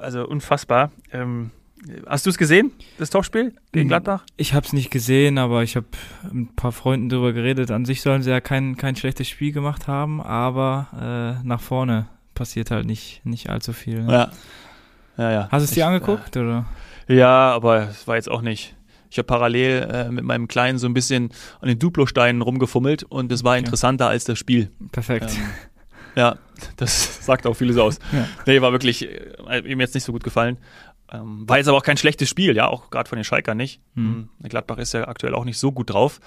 also 0.00 0.26
unfassbar. 0.26 0.90
Ähm, 1.12 1.50
Hast 2.06 2.26
du 2.26 2.30
es 2.30 2.38
gesehen, 2.38 2.70
das 2.98 3.10
Topspiel 3.10 3.54
gegen 3.72 3.84
hm, 3.84 3.88
Gladbach? 3.88 4.24
Ich 4.36 4.54
habe 4.54 4.64
es 4.64 4.72
nicht 4.72 4.90
gesehen, 4.90 5.38
aber 5.38 5.62
ich 5.62 5.74
habe 5.74 5.86
mit 6.30 6.50
ein 6.50 6.54
paar 6.54 6.72
Freunden 6.72 7.08
darüber 7.08 7.32
geredet. 7.32 7.70
An 7.70 7.84
sich 7.84 8.02
sollen 8.02 8.22
sie 8.22 8.30
ja 8.30 8.40
kein, 8.40 8.76
kein 8.76 8.94
schlechtes 8.94 9.28
Spiel 9.28 9.52
gemacht 9.52 9.88
haben, 9.88 10.20
aber 10.20 11.38
äh, 11.42 11.46
nach 11.46 11.60
vorne 11.60 12.06
passiert 12.34 12.70
halt 12.70 12.86
nicht, 12.86 13.24
nicht 13.24 13.50
allzu 13.50 13.72
viel. 13.72 14.02
Ne? 14.04 14.12
Ja. 14.12 14.30
ja, 15.18 15.32
ja. 15.32 15.48
Hast 15.50 15.62
du 15.62 15.64
es 15.64 15.70
dir 15.72 15.86
angeguckt, 15.86 16.36
äh, 16.36 16.40
oder? 16.40 16.66
Ja, 17.08 17.52
aber 17.52 17.88
es 17.88 18.06
war 18.06 18.14
jetzt 18.16 18.30
auch 18.30 18.42
nicht. 18.42 18.76
Ich 19.10 19.18
habe 19.18 19.26
parallel 19.26 19.88
äh, 19.92 20.10
mit 20.10 20.24
meinem 20.24 20.48
Kleinen 20.48 20.78
so 20.78 20.86
ein 20.86 20.94
bisschen 20.94 21.30
an 21.60 21.68
den 21.68 21.78
Duplo-Steinen 21.78 22.40
rumgefummelt 22.42 23.02
und 23.02 23.30
es 23.30 23.44
war 23.44 23.52
okay. 23.52 23.58
interessanter 23.58 24.08
als 24.08 24.24
das 24.24 24.38
Spiel. 24.38 24.70
Perfekt. 24.90 25.32
Ähm, 25.34 25.42
ja, 26.16 26.36
das 26.76 27.24
sagt 27.26 27.46
auch 27.46 27.54
vieles 27.54 27.76
aus. 27.76 27.98
Ja. 28.12 28.26
Nee, 28.46 28.60
war 28.60 28.72
wirklich, 28.72 29.08
äh, 29.08 29.62
mir 29.62 29.82
jetzt 29.82 29.94
nicht 29.94 30.04
so 30.04 30.12
gut 30.12 30.24
gefallen. 30.24 30.58
Ähm, 31.12 31.48
war 31.48 31.58
jetzt 31.58 31.68
aber 31.68 31.76
auch 31.76 31.82
kein 31.82 31.96
schlechtes 31.96 32.28
Spiel, 32.28 32.56
ja, 32.56 32.68
auch 32.68 32.90
gerade 32.90 33.08
von 33.08 33.16
den 33.16 33.24
Schalkern 33.24 33.56
nicht. 33.56 33.80
Mhm. 33.94 34.28
Gladbach 34.42 34.78
ist 34.78 34.94
ja 34.94 35.06
aktuell 35.06 35.34
auch 35.34 35.44
nicht 35.44 35.58
so 35.58 35.70
gut 35.70 35.90
drauf. 35.90 36.20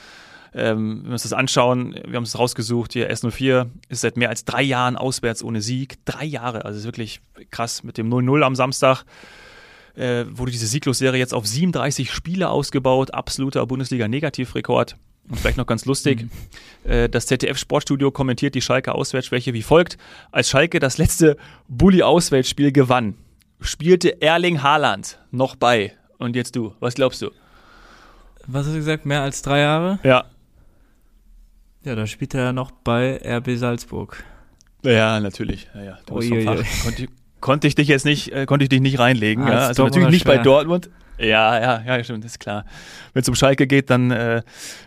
Ähm, 0.53 0.99
wenn 0.99 1.05
wir 1.07 1.13
uns 1.13 1.23
das 1.23 1.33
anschauen, 1.33 1.99
wir 2.07 2.15
haben 2.15 2.23
es 2.23 2.37
rausgesucht, 2.37 2.93
hier 2.93 3.11
S04 3.11 3.67
ist 3.89 4.01
seit 4.01 4.15
mehr 4.15 4.29
als 4.29 4.45
drei 4.45 4.61
Jahren 4.61 4.95
auswärts 4.95 5.43
ohne 5.43 5.61
Sieg. 5.61 5.97
Drei 6.05 6.23
Jahre, 6.23 6.63
also 6.63 6.79
ist 6.79 6.85
wirklich 6.85 7.19
krass 7.51 7.83
mit 7.83 7.97
dem 7.97 8.09
0-0 8.09 8.41
am 8.41 8.55
Samstag. 8.55 9.03
Äh, 9.95 10.25
wurde 10.29 10.51
diese 10.51 10.67
Sieglosserie 10.67 11.19
jetzt 11.19 11.33
auf 11.33 11.47
37 11.47 12.11
Spiele 12.11 12.49
ausgebaut, 12.49 13.13
absoluter 13.13 13.65
Bundesliga-Negativrekord. 13.65 14.95
Und 15.27 15.39
vielleicht 15.39 15.57
noch 15.57 15.65
ganz 15.65 15.85
lustig, 15.85 16.23
mhm. 16.83 16.89
äh, 16.89 17.09
das 17.09 17.25
ZDF-Sportstudio 17.25 18.11
kommentiert 18.11 18.55
die 18.55 18.61
Schalke 18.61 18.93
Auswärtsschwäche 18.93 19.53
wie 19.53 19.63
folgt. 19.63 19.97
Als 20.31 20.49
Schalke 20.49 20.79
das 20.79 20.97
letzte 20.97 21.37
Bulli-Auswärtsspiel 21.67 22.71
gewann, 22.71 23.15
spielte 23.59 24.21
Erling 24.21 24.61
Haaland 24.63 25.19
noch 25.31 25.55
bei. 25.55 25.93
Und 26.17 26.35
jetzt 26.35 26.55
du, 26.55 26.73
was 26.79 26.95
glaubst 26.95 27.21
du? 27.21 27.31
Was 28.47 28.65
hast 28.65 28.73
du 28.73 28.77
gesagt? 28.77 29.05
Mehr 29.05 29.21
als 29.21 29.41
drei 29.41 29.59
Jahre? 29.59 29.99
Ja. 30.03 30.25
Ja, 31.83 31.95
da 31.95 32.07
spielt 32.07 32.33
er 32.33 32.51
noch 32.51 32.71
bei 32.71 33.19
RB 33.23 33.57
Salzburg. 33.57 34.23
Ja, 34.83 35.19
natürlich. 35.19 35.67
Ja, 35.73 35.83
ja. 35.83 35.97
Du 36.05 36.15
bist 36.15 36.29
vom 36.29 36.45
Konnte, 36.83 37.07
konnte, 37.39 37.67
ich 37.67 37.75
dich 37.75 37.87
jetzt 37.87 38.05
nicht, 38.05 38.31
äh, 38.31 38.45
konnte 38.45 38.63
ich 38.63 38.69
dich 38.69 38.81
nicht 38.81 38.99
reinlegen. 38.99 39.47
Ja, 39.47 39.67
also 39.67 39.83
natürlich 39.83 40.09
nicht 40.09 40.23
schwer. 40.23 40.37
bei 40.37 40.43
Dortmund. 40.43 40.89
Ja, 41.17 41.59
ja, 41.59 41.81
ja, 41.81 42.03
stimmt, 42.03 42.25
ist 42.25 42.39
klar. 42.39 42.65
Wenn 43.13 43.21
es 43.21 43.29
um 43.29 43.35
Schalke 43.35 43.67
geht, 43.67 43.89
dann 43.89 44.11
äh, 44.11 44.41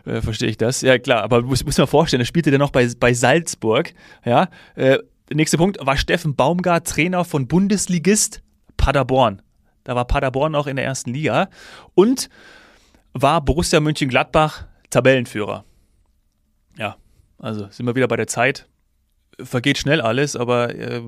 äh, 0.04 0.20
verstehe 0.20 0.50
ich 0.50 0.58
das. 0.58 0.82
Ja, 0.82 0.98
klar, 0.98 1.22
aber 1.22 1.42
muss, 1.42 1.64
muss 1.64 1.78
man 1.78 1.86
vorstellen, 1.86 2.20
er 2.20 2.26
spielte 2.26 2.50
der 2.50 2.58
noch 2.58 2.70
bei, 2.70 2.88
bei 2.98 3.14
Salzburg. 3.14 3.94
Ja, 4.24 4.48
äh, 4.74 4.98
nächster 5.32 5.56
Punkt 5.56 5.78
war 5.84 5.96
Steffen 5.96 6.36
Baumgart, 6.36 6.86
Trainer 6.86 7.24
von 7.24 7.48
Bundesligist 7.48 8.42
Paderborn. 8.78 9.42
Da 9.84 9.94
war 9.94 10.06
Paderborn 10.06 10.54
auch 10.54 10.66
in 10.66 10.76
der 10.76 10.86
ersten 10.86 11.12
Liga 11.12 11.50
und 11.94 12.30
war 13.12 13.42
Borussia 13.42 13.80
Mönchengladbach 13.80 14.64
Tabellenführer. 14.88 15.64
Ja, 16.78 16.96
also 17.38 17.68
sind 17.70 17.84
wir 17.86 17.94
wieder 17.94 18.08
bei 18.08 18.16
der 18.16 18.26
Zeit. 18.26 18.66
Vergeht 19.40 19.78
schnell 19.78 20.00
alles, 20.00 20.36
aber 20.36 20.74
äh, 20.74 21.02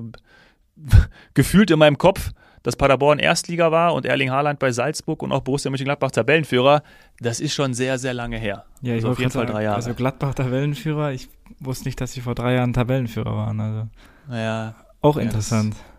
gefühlt 1.33 1.71
in 1.71 1.79
meinem 1.79 1.97
Kopf, 1.97 2.31
dass 2.63 2.75
Paderborn 2.75 3.19
Erstliga 3.19 3.71
war 3.71 3.93
und 3.93 4.05
Erling 4.05 4.29
Haaland 4.29 4.59
bei 4.59 4.71
Salzburg 4.71 5.23
und 5.23 5.31
auch 5.31 5.41
Borussia 5.41 5.71
Mönchengladbach 5.71 6.11
Tabellenführer, 6.11 6.83
das 7.19 7.39
ist 7.39 7.53
schon 7.53 7.73
sehr, 7.73 7.97
sehr 7.97 8.13
lange 8.13 8.37
her. 8.37 8.65
Ja, 8.81 8.93
ich 8.93 9.03
also 9.03 9.09
auf 9.09 9.19
jeden 9.19 9.31
Fall 9.31 9.47
drei 9.47 9.63
Jahre. 9.63 9.77
Also 9.77 9.93
Gladbach 9.93 10.35
Tabellenführer, 10.35 11.11
ich 11.11 11.29
wusste 11.59 11.85
nicht, 11.85 11.99
dass 11.99 12.13
sie 12.13 12.21
vor 12.21 12.35
drei 12.35 12.55
Jahren 12.55 12.73
Tabellenführer 12.73 13.35
waren. 13.35 13.59
Also 13.59 13.87
ja, 14.31 14.75
auch 15.01 15.17
interessant. 15.17 15.75
Ja, 15.75 15.90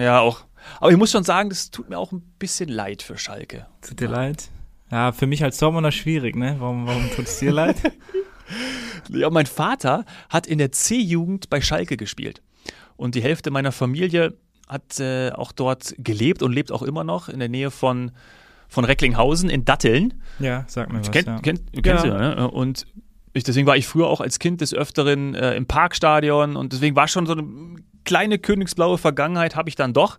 ja, 0.00 0.20
auch 0.20 0.44
aber 0.80 0.90
ich 0.90 0.96
muss 0.96 1.10
schon 1.10 1.24
sagen, 1.24 1.48
das 1.48 1.70
tut 1.70 1.88
mir 1.88 1.98
auch 1.98 2.12
ein 2.12 2.22
bisschen 2.38 2.68
leid 2.68 3.02
für 3.02 3.16
Schalke. 3.18 3.66
Tut 3.82 4.00
dir 4.00 4.06
ja. 4.06 4.10
leid? 4.10 4.48
Ja, 4.90 5.12
für 5.12 5.26
mich 5.26 5.42
als 5.42 5.58
Dortmunder 5.58 5.92
schwierig, 5.92 6.36
ne? 6.36 6.56
Warum, 6.58 6.86
warum 6.86 7.10
tut 7.10 7.26
es 7.26 7.38
dir 7.38 7.52
leid? 7.52 7.76
ja, 9.08 9.30
mein 9.30 9.46
Vater 9.46 10.04
hat 10.28 10.46
in 10.46 10.58
der 10.58 10.72
C-Jugend 10.72 11.48
bei 11.48 11.60
Schalke 11.60 11.96
gespielt. 11.96 12.42
Und 12.96 13.14
die 13.14 13.22
Hälfte 13.22 13.50
meiner 13.50 13.72
Familie 13.72 14.34
hat 14.68 15.00
äh, 15.00 15.30
auch 15.30 15.52
dort 15.52 15.94
gelebt 15.98 16.42
und 16.42 16.52
lebt 16.52 16.72
auch 16.72 16.82
immer 16.82 17.04
noch 17.04 17.28
in 17.28 17.38
der 17.38 17.48
Nähe 17.48 17.70
von, 17.70 18.12
von 18.68 18.84
Recklinghausen 18.84 19.48
in 19.48 19.64
Datteln. 19.64 20.22
Ja, 20.38 20.64
sag 20.66 20.92
mir 20.92 21.00
was. 21.00 21.10
Kennt, 21.10 21.26
ja. 21.26 21.38
kennt, 21.40 21.72
kennst 21.72 22.04
ja. 22.04 22.10
du, 22.10 22.18
ne? 22.18 22.50
Und 22.50 22.86
ich, 23.32 23.44
deswegen 23.44 23.66
war 23.66 23.76
ich 23.76 23.86
früher 23.86 24.08
auch 24.08 24.20
als 24.20 24.38
Kind 24.38 24.60
des 24.60 24.74
Öfteren 24.74 25.34
äh, 25.34 25.54
im 25.54 25.66
Parkstadion 25.66 26.56
und 26.56 26.72
deswegen 26.72 26.96
war 26.96 27.06
schon 27.06 27.26
so 27.26 27.32
eine 27.32 27.44
kleine 28.04 28.38
königsblaue 28.38 28.98
Vergangenheit 28.98 29.56
habe 29.56 29.68
ich 29.68 29.76
dann 29.76 29.92
doch. 29.92 30.18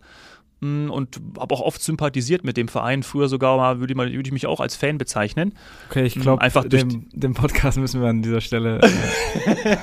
Mm, 0.64 0.92
und 0.92 1.20
habe 1.40 1.56
auch 1.56 1.62
oft 1.62 1.82
sympathisiert 1.82 2.44
mit 2.44 2.56
dem 2.56 2.68
Verein. 2.68 3.02
Früher 3.02 3.28
sogar 3.28 3.58
mal 3.58 3.80
würde 3.80 3.94
ich, 3.94 3.98
mal, 3.98 4.14
würde 4.14 4.28
ich 4.28 4.32
mich 4.32 4.46
auch 4.46 4.60
als 4.60 4.76
Fan 4.76 5.00
bezeichnen. 5.00 5.56
Okay, 5.90 6.04
ich 6.04 6.14
glaube, 6.14 6.40
mm, 6.40 6.46
einfach 6.46 6.66
durch 6.66 6.84
dem, 6.84 7.10
dem, 7.12 7.34
Podcast 7.34 7.80
müssen 7.80 8.00
wir 8.00 8.10
an 8.10 8.22
dieser 8.22 8.42
Stelle 8.42 8.80
äh, 8.80 8.88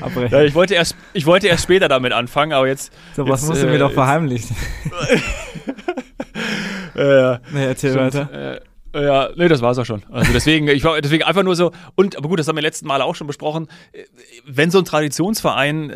abbrechen. 0.00 0.32
Ja, 0.32 0.44
ich, 0.44 0.54
wollte 0.54 0.74
erst, 0.74 0.94
ich 1.12 1.26
wollte 1.26 1.48
erst 1.48 1.64
später 1.64 1.88
damit 1.88 2.12
anfangen, 2.12 2.52
aber 2.52 2.68
jetzt. 2.68 2.92
So, 3.16 3.28
was 3.28 3.44
musst 3.48 3.64
du 3.64 3.66
äh, 3.66 3.72
mir 3.72 3.78
doch 3.78 3.90
verheimlichen? 3.90 4.54
ja, 6.94 7.40
nee, 7.52 7.64
erzähl 7.64 7.90
stimmt, 7.90 8.14
weiter. 8.14 8.54
Äh, 8.54 8.60
ja, 8.94 9.30
nee, 9.34 9.48
das 9.48 9.60
war's 9.60 9.76
auch 9.78 9.86
schon. 9.86 10.04
Also 10.08 10.32
deswegen, 10.32 10.68
ich 10.68 10.84
war 10.84 11.00
deswegen 11.00 11.24
einfach 11.24 11.42
nur 11.42 11.56
so, 11.56 11.72
und 11.96 12.16
aber 12.16 12.28
gut, 12.28 12.38
das 12.38 12.46
haben 12.46 12.54
wir 12.54 12.62
letzten 12.62 12.86
Mal 12.86 13.02
auch 13.02 13.16
schon 13.16 13.26
besprochen, 13.26 13.66
äh, 13.90 14.04
wenn 14.46 14.70
so 14.70 14.78
ein 14.78 14.84
Traditionsverein 14.84 15.92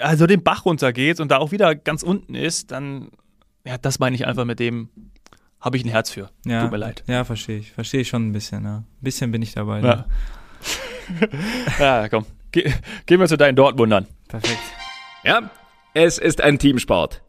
also 0.00 0.26
den 0.26 0.42
Bach 0.42 0.64
runtergeht 0.64 1.20
und 1.20 1.30
da 1.30 1.38
auch 1.38 1.52
wieder 1.52 1.74
ganz 1.74 2.02
unten 2.02 2.34
ist, 2.34 2.70
dann, 2.70 3.10
ja, 3.64 3.78
das 3.78 3.98
meine 3.98 4.16
ich 4.16 4.26
einfach 4.26 4.44
mit 4.44 4.60
dem, 4.60 4.88
habe 5.60 5.76
ich 5.76 5.84
ein 5.84 5.90
Herz 5.90 6.10
für. 6.10 6.30
Ja, 6.44 6.62
Tut 6.62 6.72
mir 6.72 6.76
leid. 6.78 7.04
Ja, 7.06 7.24
verstehe 7.24 7.58
ich. 7.58 7.72
Verstehe 7.72 8.00
ich 8.02 8.08
schon 8.08 8.28
ein 8.28 8.32
bisschen, 8.32 8.64
ja. 8.64 8.76
Ein 8.78 8.86
bisschen 9.00 9.30
bin 9.30 9.42
ich 9.42 9.52
dabei. 9.54 9.80
Ja, 9.80 10.06
ja 11.78 12.08
komm. 12.10 12.26
Ge 12.52 12.72
gehen 13.06 13.20
wir 13.20 13.26
zu 13.26 13.36
deinen 13.36 13.56
Dortmundern. 13.56 14.06
Perfekt. 14.28 14.60
Ja, 15.24 15.50
es 15.94 16.18
ist 16.18 16.40
ein 16.40 16.58
Teamsport. 16.58 17.22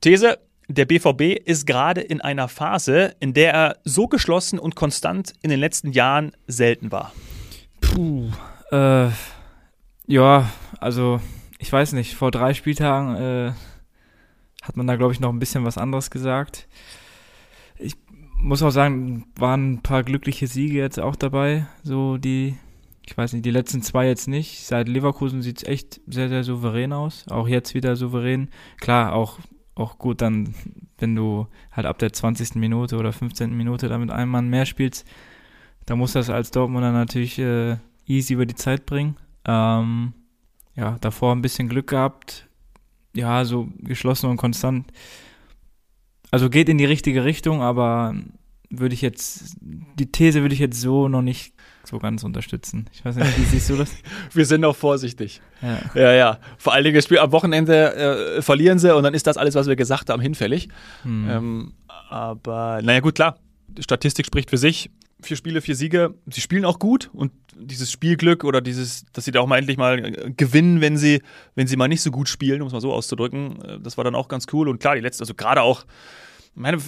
These, 0.00 0.38
der 0.68 0.84
BVB 0.84 1.42
ist 1.44 1.66
gerade 1.66 2.00
in 2.00 2.20
einer 2.20 2.48
Phase, 2.48 3.14
in 3.20 3.34
der 3.34 3.52
er 3.52 3.76
so 3.84 4.08
geschlossen 4.08 4.58
und 4.58 4.76
konstant 4.76 5.32
in 5.42 5.50
den 5.50 5.60
letzten 5.60 5.92
Jahren 5.92 6.32
selten 6.46 6.92
war. 6.92 7.12
Puh. 7.80 8.30
Äh, 8.70 9.08
ja, 10.06 10.50
also 10.78 11.20
ich 11.60 11.70
weiß 11.70 11.92
nicht, 11.92 12.14
vor 12.14 12.30
drei 12.30 12.54
Spieltagen 12.54 13.16
äh, 13.16 13.52
hat 14.62 14.76
man 14.78 14.86
da, 14.86 14.96
glaube 14.96 15.12
ich, 15.12 15.20
noch 15.20 15.28
ein 15.28 15.38
bisschen 15.38 15.64
was 15.64 15.76
anderes 15.76 16.10
gesagt. 16.10 16.68
Ich 17.76 17.96
muss 18.38 18.62
auch 18.62 18.70
sagen, 18.70 19.26
waren 19.36 19.74
ein 19.74 19.82
paar 19.82 20.02
glückliche 20.02 20.46
Siege 20.46 20.78
jetzt 20.78 20.98
auch 20.98 21.16
dabei. 21.16 21.66
So 21.82 22.16
die, 22.16 22.56
ich 23.06 23.16
weiß 23.16 23.34
nicht, 23.34 23.44
die 23.44 23.50
letzten 23.50 23.82
zwei 23.82 24.06
jetzt 24.06 24.26
nicht. 24.26 24.64
Seit 24.64 24.88
Leverkusen 24.88 25.42
sieht 25.42 25.58
es 25.58 25.64
echt 25.64 26.00
sehr, 26.06 26.30
sehr 26.30 26.44
souverän 26.44 26.94
aus. 26.94 27.26
Auch 27.28 27.46
jetzt 27.46 27.74
wieder 27.74 27.94
souverän. 27.94 28.48
Klar, 28.78 29.12
auch, 29.12 29.38
auch 29.74 29.98
gut 29.98 30.22
dann, 30.22 30.54
wenn 30.96 31.14
du 31.14 31.46
halt 31.72 31.86
ab 31.86 31.98
der 31.98 32.14
20. 32.14 32.54
Minute 32.54 32.96
oder 32.96 33.12
15. 33.12 33.54
Minute 33.54 33.88
da 33.88 33.98
mit 33.98 34.10
einem 34.10 34.30
Mann 34.30 34.48
mehr 34.48 34.64
spielst, 34.64 35.06
da 35.84 35.94
muss 35.94 36.14
das 36.14 36.30
als 36.30 36.52
Dortmunder 36.52 36.92
natürlich 36.92 37.38
äh, 37.38 37.76
easy 38.06 38.32
über 38.32 38.46
die 38.46 38.54
Zeit 38.54 38.86
bringen. 38.86 39.18
Ähm, 39.44 40.14
ja, 40.76 40.96
davor 41.00 41.34
ein 41.34 41.42
bisschen 41.42 41.68
Glück 41.68 41.88
gehabt. 41.88 42.48
Ja, 43.14 43.44
so 43.44 43.68
geschlossen 43.78 44.30
und 44.30 44.36
konstant. 44.36 44.86
Also 46.30 46.48
geht 46.48 46.68
in 46.68 46.78
die 46.78 46.84
richtige 46.84 47.24
Richtung, 47.24 47.60
aber 47.60 48.14
würde 48.70 48.94
ich 48.94 49.02
jetzt, 49.02 49.56
die 49.60 50.10
These 50.12 50.42
würde 50.42 50.54
ich 50.54 50.60
jetzt 50.60 50.80
so 50.80 51.08
noch 51.08 51.22
nicht 51.22 51.54
so 51.82 51.98
ganz 51.98 52.22
unterstützen. 52.22 52.88
Ich 52.92 53.04
weiß 53.04 53.16
nicht, 53.16 53.38
wie 53.38 53.44
siehst 53.44 53.68
du 53.68 53.76
das? 53.76 53.90
Wir 54.32 54.46
sind 54.46 54.60
noch 54.60 54.76
vorsichtig. 54.76 55.40
Ja, 55.60 55.78
Ja, 55.94 56.12
ja. 56.12 56.38
Vor 56.56 56.72
allen 56.72 56.84
Dingen, 56.84 57.02
Spiel 57.02 57.18
am 57.18 57.32
Wochenende 57.32 57.94
äh, 58.36 58.42
verlieren 58.42 58.78
sie 58.78 58.94
und 58.94 59.02
dann 59.02 59.14
ist 59.14 59.26
das 59.26 59.36
alles, 59.36 59.56
was 59.56 59.66
wir 59.66 59.76
gesagt 59.76 60.08
haben, 60.10 60.22
hinfällig. 60.22 60.68
hm. 61.02 61.28
Ähm, 61.28 61.72
aber 62.08 62.80
naja, 62.82 63.00
gut, 63.00 63.16
klar. 63.16 63.38
Die 63.68 63.82
Statistik 63.82 64.26
spricht 64.26 64.50
für 64.50 64.58
sich. 64.58 64.90
Vier 65.22 65.36
Spiele, 65.36 65.60
vier 65.60 65.74
Siege. 65.74 66.14
Sie 66.26 66.40
spielen 66.40 66.64
auch 66.64 66.78
gut 66.78 67.10
und 67.12 67.32
dieses 67.56 67.90
Spielglück 67.90 68.44
oder 68.44 68.60
dieses, 68.60 69.04
dass 69.12 69.24
sie 69.24 69.32
da 69.32 69.40
auch 69.40 69.46
mal 69.46 69.58
endlich 69.58 69.76
mal 69.76 69.98
äh, 69.98 70.30
gewinnen, 70.30 70.80
wenn 70.80 70.96
sie, 70.96 71.22
wenn 71.54 71.66
sie 71.66 71.76
mal 71.76 71.88
nicht 71.88 72.02
so 72.02 72.10
gut 72.10 72.28
spielen, 72.28 72.62
um 72.62 72.66
es 72.66 72.72
mal 72.72 72.80
so 72.80 72.92
auszudrücken, 72.92 73.62
äh, 73.62 73.80
das 73.80 73.96
war 73.96 74.04
dann 74.04 74.14
auch 74.14 74.28
ganz 74.28 74.46
cool. 74.52 74.68
Und 74.68 74.80
klar, 74.80 74.94
die 74.94 75.00
letzte, 75.00 75.22
also 75.22 75.34
gerade 75.34 75.62
auch, 75.62 75.84
meine, 76.54 76.78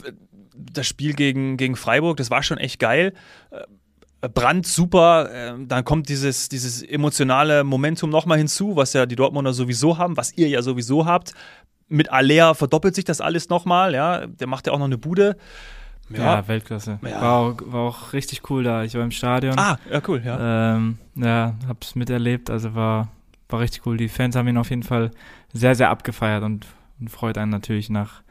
das 0.55 0.87
Spiel 0.87 1.15
gegen, 1.15 1.57
gegen 1.57 1.77
Freiburg, 1.77 2.17
das 2.17 2.31
war 2.31 2.43
schon 2.43 2.59
echt 2.59 2.79
geil. 2.79 3.13
Äh, 3.51 4.29
Brand 4.29 4.69
super, 4.69 5.57
dann 5.67 5.85
kommt 5.85 6.09
dieses, 6.09 6.49
dieses 6.49 6.81
emotionale 6.81 7.65
Momentum 7.65 8.09
nochmal 8.09 8.39
hinzu, 8.39 8.77
was 8.77 8.93
ja 8.93 9.05
die 9.05 9.17
Dortmunder 9.17 9.53
sowieso 9.53 9.99
haben, 9.99 10.17
was 10.17 10.33
ihr 10.39 10.47
ja 10.49 10.63
sowieso 10.63 11.07
habt. 11.07 11.35
Mit 11.89 12.13
Alea 12.13 12.55
verdoppelt 12.55 12.95
sich 12.95 13.05
das 13.05 13.21
alles 13.21 13.49
nochmal, 13.49 13.95
ja. 13.95 14.29
Der 14.29 14.47
macht 14.47 14.69
ja 14.69 14.75
auch 14.75 14.79
noch 14.79 14.87
eine 14.87 14.97
Bude. 14.97 15.37
Ja, 16.17 16.47
Weltklasse. 16.49 16.99
Ja. 17.03 17.21
War, 17.21 17.33
auch, 17.39 17.57
war 17.67 17.81
auch 17.81 18.13
richtig 18.13 18.49
cool 18.51 18.63
da. 18.65 18.83
Ich 18.85 18.95
war 18.95 19.03
im 19.03 19.11
Stadion. 19.11 19.59
Ah, 19.59 19.79
ja, 19.91 20.01
cool, 20.09 20.23
ja. 20.25 20.75
Ähm, 20.77 20.99
ja, 21.15 21.55
hab's 21.69 21.95
miterlebt, 21.95 22.51
also 22.51 22.75
war, 22.75 23.09
war 23.49 23.61
richtig 23.61 23.87
cool. 23.87 23.97
Die 23.97 24.09
Fans 24.09 24.37
haben 24.37 24.49
ihn 24.49 24.57
auf 24.57 24.71
jeden 24.71 24.83
Fall 24.83 25.11
sehr, 25.53 25.75
sehr 25.75 25.91
abgefeiert 25.91 26.43
und, 26.43 26.67
und 27.01 27.11
freut 27.11 27.37
einen 27.39 27.51
natürlich 27.51 27.91
nach, 27.91 28.23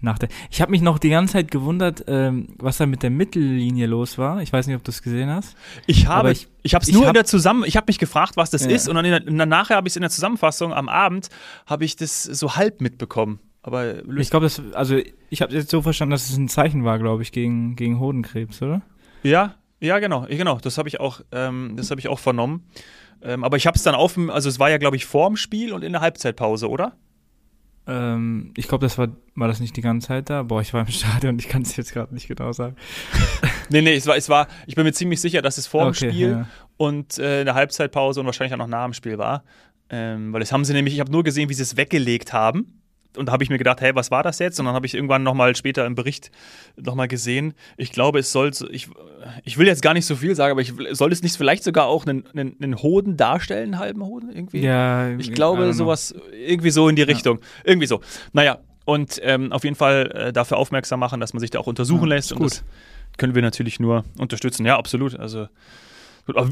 nach 0.00 0.18
der. 0.18 0.28
Ich 0.50 0.60
habe 0.60 0.70
mich 0.70 0.82
noch 0.82 0.98
die 0.98 1.08
ganze 1.10 1.32
Zeit 1.34 1.50
gewundert, 1.50 2.04
ähm, 2.06 2.48
was 2.58 2.76
da 2.76 2.84
mit 2.86 3.02
der 3.02 3.08
Mittellinie 3.10 3.86
los 3.86 4.18
war. 4.18 4.42
Ich 4.42 4.52
weiß 4.52 4.66
nicht, 4.66 4.76
ob 4.76 4.84
du 4.84 4.90
es 4.90 5.02
gesehen 5.02 5.30
hast. 5.30 5.56
Ich 5.86 6.06
habe, 6.06 6.18
aber 6.20 6.30
ich, 6.32 6.48
ich- 6.62 6.74
habe 6.74 6.82
es 6.84 6.92
nur 6.92 7.02
hab- 7.02 7.08
in 7.08 7.14
der 7.14 7.24
Zusammen, 7.24 7.64
ich 7.66 7.76
habe 7.76 7.86
mich 7.88 7.98
gefragt, 7.98 8.36
was 8.36 8.50
das 8.50 8.64
Ja. 8.66 8.70
ist 8.72 8.88
und 8.88 8.94
dann, 8.96 9.04
der, 9.04 9.20
dann 9.20 9.48
nachher 9.48 9.76
habe 9.76 9.88
ich 9.88 9.92
es 9.92 9.96
in 9.96 10.02
der 10.02 10.10
Zusammenfassung 10.10 10.74
am 10.74 10.88
Abend 10.90 11.30
habe 11.66 11.84
ich 11.86 11.96
das 11.96 12.22
so 12.24 12.56
halb 12.56 12.80
mitbekommen. 12.82 13.40
Aber 13.66 14.04
Ich 14.16 14.30
glaube, 14.30 14.46
das, 14.46 14.62
also 14.74 14.96
ich 15.28 15.42
habe 15.42 15.52
jetzt 15.52 15.70
so 15.70 15.82
verstanden, 15.82 16.12
dass 16.12 16.30
es 16.30 16.36
ein 16.36 16.48
Zeichen 16.48 16.84
war, 16.84 17.00
glaube 17.00 17.22
ich, 17.22 17.32
gegen, 17.32 17.74
gegen 17.74 17.98
Hodenkrebs, 17.98 18.62
oder? 18.62 18.82
ja, 19.22 19.56
ja, 19.78 19.98
genau, 19.98 20.24
genau. 20.26 20.58
Das 20.58 20.78
habe 20.78 20.88
ich 20.88 21.00
auch, 21.00 21.20
ähm, 21.32 21.74
das 21.76 21.90
habe 21.90 22.00
ich 22.00 22.08
auch 22.08 22.18
vernommen. 22.18 22.64
Ähm, 23.22 23.44
aber 23.44 23.58
ich 23.58 23.66
habe 23.66 23.76
es 23.76 23.82
dann 23.82 23.94
auf 23.94 24.14
dem, 24.14 24.30
also 24.30 24.48
es 24.48 24.58
war 24.58 24.70
ja, 24.70 24.78
glaube 24.78 24.96
ich, 24.96 25.04
vorm 25.04 25.36
Spiel 25.36 25.72
und 25.74 25.84
in 25.84 25.92
der 25.92 26.00
Halbzeitpause, 26.00 26.70
oder? 26.70 26.96
Ähm, 27.86 28.52
ich 28.56 28.68
glaube, 28.68 28.86
das 28.86 28.96
war, 28.98 29.08
war 29.34 29.48
das 29.48 29.60
nicht 29.60 29.76
die 29.76 29.80
ganze 29.80 30.08
Zeit 30.08 30.30
da? 30.30 30.44
Boah, 30.44 30.60
ich 30.60 30.72
war 30.72 30.80
im 30.80 30.86
Stadion, 30.92 31.38
ich 31.38 31.48
kann 31.48 31.62
es 31.62 31.76
jetzt 31.76 31.92
gerade 31.92 32.14
nicht 32.14 32.28
genau 32.28 32.52
sagen. 32.52 32.76
Nee, 33.68 33.82
nee, 33.82 33.96
es 33.96 34.06
war, 34.06 34.16
es 34.16 34.28
war, 34.28 34.46
ich 34.68 34.76
bin 34.76 34.84
mir 34.84 34.92
ziemlich 34.92 35.20
sicher, 35.20 35.42
dass 35.42 35.58
es 35.58 35.66
vor 35.66 35.86
dem 35.86 35.88
Okay, 35.88 36.10
Spiel 36.10 36.30
ja. 36.30 36.48
und 36.76 37.18
äh, 37.18 37.40
in 37.40 37.46
der 37.46 37.56
Halbzeitpause 37.56 38.20
und 38.20 38.26
wahrscheinlich 38.26 38.54
auch 38.54 38.58
noch 38.58 38.68
nach 38.68 38.84
dem 38.84 38.92
Spiel 38.92 39.18
war. 39.18 39.42
Ähm, 39.90 40.32
weil 40.32 40.38
das 40.38 40.52
haben 40.52 40.64
sie 40.64 40.72
nämlich, 40.72 40.94
ich 40.94 41.00
habe 41.00 41.10
nur 41.10 41.24
gesehen, 41.24 41.48
wie 41.48 41.54
sie 41.54 41.64
es 41.64 41.76
weggelegt 41.76 42.32
haben. 42.32 42.80
Und 43.16 43.26
da 43.26 43.32
habe 43.32 43.42
ich 43.44 43.50
mir 43.50 43.58
gedacht, 43.58 43.80
hey, 43.80 43.94
was 43.94 44.10
war 44.10 44.22
das 44.22 44.38
jetzt? 44.38 44.58
Und 44.60 44.66
dann 44.66 44.74
habe 44.74 44.86
ich 44.86 44.94
irgendwann 44.94 45.22
nochmal 45.22 45.54
später 45.56 45.86
im 45.86 45.94
Bericht 45.94 46.30
nochmal 46.76 47.08
gesehen. 47.08 47.54
Ich 47.76 47.92
glaube, 47.92 48.18
es 48.18 48.32
soll, 48.32 48.52
so- 48.52 48.68
ich, 48.70 48.88
ich 49.44 49.58
will 49.58 49.66
jetzt 49.66 49.82
gar 49.82 49.94
nicht 49.94 50.06
so 50.06 50.16
viel 50.16 50.34
sagen, 50.34 50.52
aber 50.52 50.60
ich, 50.60 50.72
soll 50.92 51.12
es 51.12 51.22
nicht 51.22 51.36
vielleicht 51.36 51.64
sogar 51.64 51.86
auch 51.86 52.06
einen, 52.06 52.24
einen, 52.34 52.56
einen 52.62 52.82
Hoden 52.82 53.16
darstellen, 53.16 53.74
einen 53.74 53.78
halben 53.78 54.02
Hoden 54.04 54.30
irgendwie? 54.30 54.60
Ja, 54.60 55.10
Ich 55.18 55.32
glaube, 55.32 55.72
sowas, 55.72 56.14
irgendwie 56.32 56.70
so 56.70 56.88
in 56.88 56.96
die 56.96 57.02
Richtung. 57.02 57.40
Irgendwie 57.64 57.86
so. 57.86 58.00
Naja, 58.32 58.58
und 58.84 59.20
ähm, 59.24 59.52
auf 59.52 59.64
jeden 59.64 59.76
Fall 59.76 60.12
äh, 60.14 60.32
dafür 60.32 60.58
aufmerksam 60.58 61.00
machen, 61.00 61.18
dass 61.20 61.32
man 61.32 61.40
sich 61.40 61.50
da 61.50 61.58
auch 61.58 61.66
untersuchen 61.66 62.08
Ja, 62.08 62.14
lässt. 62.16 62.32
Und 62.32 62.38
gut. 62.38 62.50
das 62.52 62.64
können 63.18 63.34
wir 63.34 63.42
natürlich 63.42 63.80
nur 63.80 64.04
unterstützen. 64.18 64.64
Ja, 64.66 64.76
absolut. 64.78 65.18
Also, 65.18 65.48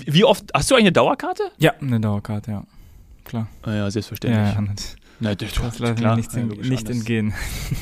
wie 0.06 0.24
oft, 0.24 0.44
hast 0.54 0.70
du 0.70 0.74
eigentlich 0.74 0.84
eine 0.86 0.92
Dauerkarte? 0.92 1.42
Ja, 1.58 1.72
eine 1.80 2.00
Dauerkarte, 2.00 2.50
ja. 2.50 2.64
Klar. 3.24 3.48
Ah 3.62 3.70
Ja, 3.70 3.76
Ja, 3.76 3.90
selbstverständlich. 3.90 4.54
ja, 4.54 4.62
das, 4.74 4.96
Na, 5.24 5.34
das, 5.34 5.52
das 5.54 5.80
wir 5.80 5.94
klar. 5.94 6.16
nicht, 6.16 6.32
Ja, 6.32 6.40
in, 6.40 6.48
logisch, 6.50 6.68
nicht 6.68 6.82
anders. 6.86 6.96
entgehen. 6.98 7.34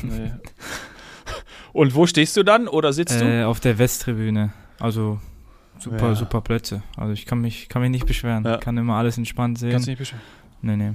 Nee. 0.02 0.30
Und 1.72 1.94
wo 1.94 2.06
stehst 2.06 2.36
du 2.36 2.42
dann 2.42 2.68
oder 2.68 2.92
sitzt 2.92 3.20
du? 3.20 3.24
Äh, 3.24 3.44
auf 3.44 3.60
der 3.60 3.78
Westtribüne. 3.78 4.52
Also 4.78 5.20
super, 5.78 6.08
Ja. 6.08 6.14
super 6.14 6.40
Plätze. 6.42 6.82
Also 6.96 7.12
ich 7.12 7.24
kann 7.26 7.40
mich, 7.40 7.68
kann 7.68 7.82
mich 7.82 7.90
nicht 7.90 8.06
beschweren. 8.06 8.44
Ja. 8.44 8.58
Kann 8.58 8.76
immer 8.76 8.96
alles 8.96 9.16
entspannt 9.18 9.58
sehen. 9.58 9.70
Kannst 9.72 9.86
du 9.86 9.90
nicht 9.92 9.98
beschweren. 9.98 10.22
Nee, 10.60 10.76
nee. 10.76 10.92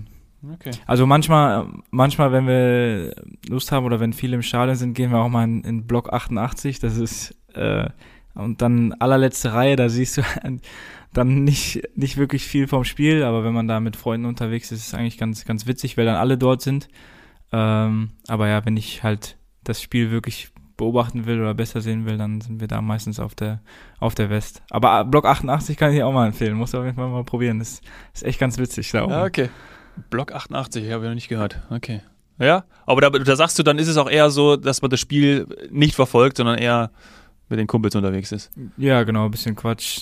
Okay. 0.53 0.71
Also 0.85 1.07
manchmal, 1.07 1.67
manchmal, 1.89 2.31
wenn 2.31 2.45
wir 2.47 3.15
Lust 3.49 3.71
haben 3.71 3.85
oder 3.85 3.99
wenn 3.99 4.13
viele 4.13 4.35
im 4.35 4.43
Stadion 4.43 4.75
sind, 4.75 4.93
gehen 4.93 5.11
wir 5.11 5.17
auch 5.17 5.29
mal 5.29 5.43
in, 5.43 5.63
in 5.63 5.87
Block 5.87 6.13
88. 6.13 6.79
Das 6.79 6.95
ist 6.97 7.35
äh, 7.55 7.89
und 8.37 8.61
dann 8.61 8.93
allerletzte 8.93 9.53
Reihe, 9.53 9.75
da 9.75 9.89
siehst 9.89 10.17
du 10.17 10.21
dann 11.13 11.43
nicht, 11.43 11.81
nicht 11.95 12.17
wirklich 12.17 12.45
viel 12.45 12.67
vom 12.67 12.83
Spiel, 12.83 13.23
aber 13.23 13.43
wenn 13.43 13.53
man 13.53 13.67
da 13.67 13.79
mit 13.79 13.95
Freunden 13.95 14.25
unterwegs 14.25 14.71
ist, 14.71 14.79
ist 14.79 14.87
es 14.87 14.93
eigentlich 14.93 15.17
ganz, 15.17 15.45
ganz 15.45 15.65
witzig, 15.65 15.97
weil 15.97 16.05
dann 16.05 16.15
alle 16.15 16.37
dort 16.37 16.61
sind. 16.61 16.87
Ähm, 17.51 18.11
aber 18.27 18.47
ja, 18.47 18.65
wenn 18.65 18.77
ich 18.77 19.03
halt 19.03 19.37
das 19.63 19.81
Spiel 19.81 20.11
wirklich 20.11 20.49
beobachten 20.77 21.25
will 21.25 21.41
oder 21.41 21.55
besser 21.55 21.81
sehen 21.81 22.05
will, 22.05 22.17
dann 22.17 22.39
sind 22.39 22.61
wir 22.61 22.67
da 22.67 22.81
meistens 22.81 23.19
auf 23.19 23.33
der, 23.33 23.61
auf 23.99 24.13
der 24.13 24.29
West. 24.29 24.61
Aber 24.69 25.03
Block 25.03 25.25
88 25.25 25.75
kann 25.75 25.91
ich 25.91 26.03
auch 26.03 26.13
mal 26.13 26.27
empfehlen. 26.27 26.55
Muss 26.55 26.75
auf 26.75 26.85
jeden 26.85 26.95
Fall 26.95 27.09
mal 27.09 27.23
probieren. 27.23 27.59
Das 27.59 27.81
ist 28.13 28.23
echt 28.23 28.39
ganz 28.39 28.57
witzig 28.59 28.91
da 28.91 29.03
oben. 29.03 29.11
Ja, 29.11 29.23
okay. 29.23 29.49
Block 30.11 30.31
88, 30.31 30.91
habe 30.91 31.05
ich 31.05 31.09
noch 31.09 31.15
nicht 31.15 31.29
gehört. 31.29 31.59
Okay. 31.71 32.01
Ja, 32.39 32.65
aber 32.85 33.01
da, 33.01 33.09
da 33.09 33.35
sagst 33.35 33.57
du, 33.57 33.63
dann 33.63 33.79
ist 33.79 33.87
es 33.87 33.97
auch 33.97 34.09
eher 34.09 34.29
so, 34.29 34.55
dass 34.55 34.83
man 34.83 34.91
das 34.91 34.99
Spiel 34.99 35.47
nicht 35.71 35.95
verfolgt, 35.95 36.37
sondern 36.37 36.59
eher 36.59 36.91
mit 37.49 37.59
den 37.59 37.67
Kumpels 37.67 37.95
unterwegs 37.95 38.31
ist. 38.31 38.51
Ja, 38.77 39.03
genau, 39.03 39.25
ein 39.25 39.31
bisschen 39.31 39.55
Quatsch. 39.55 40.01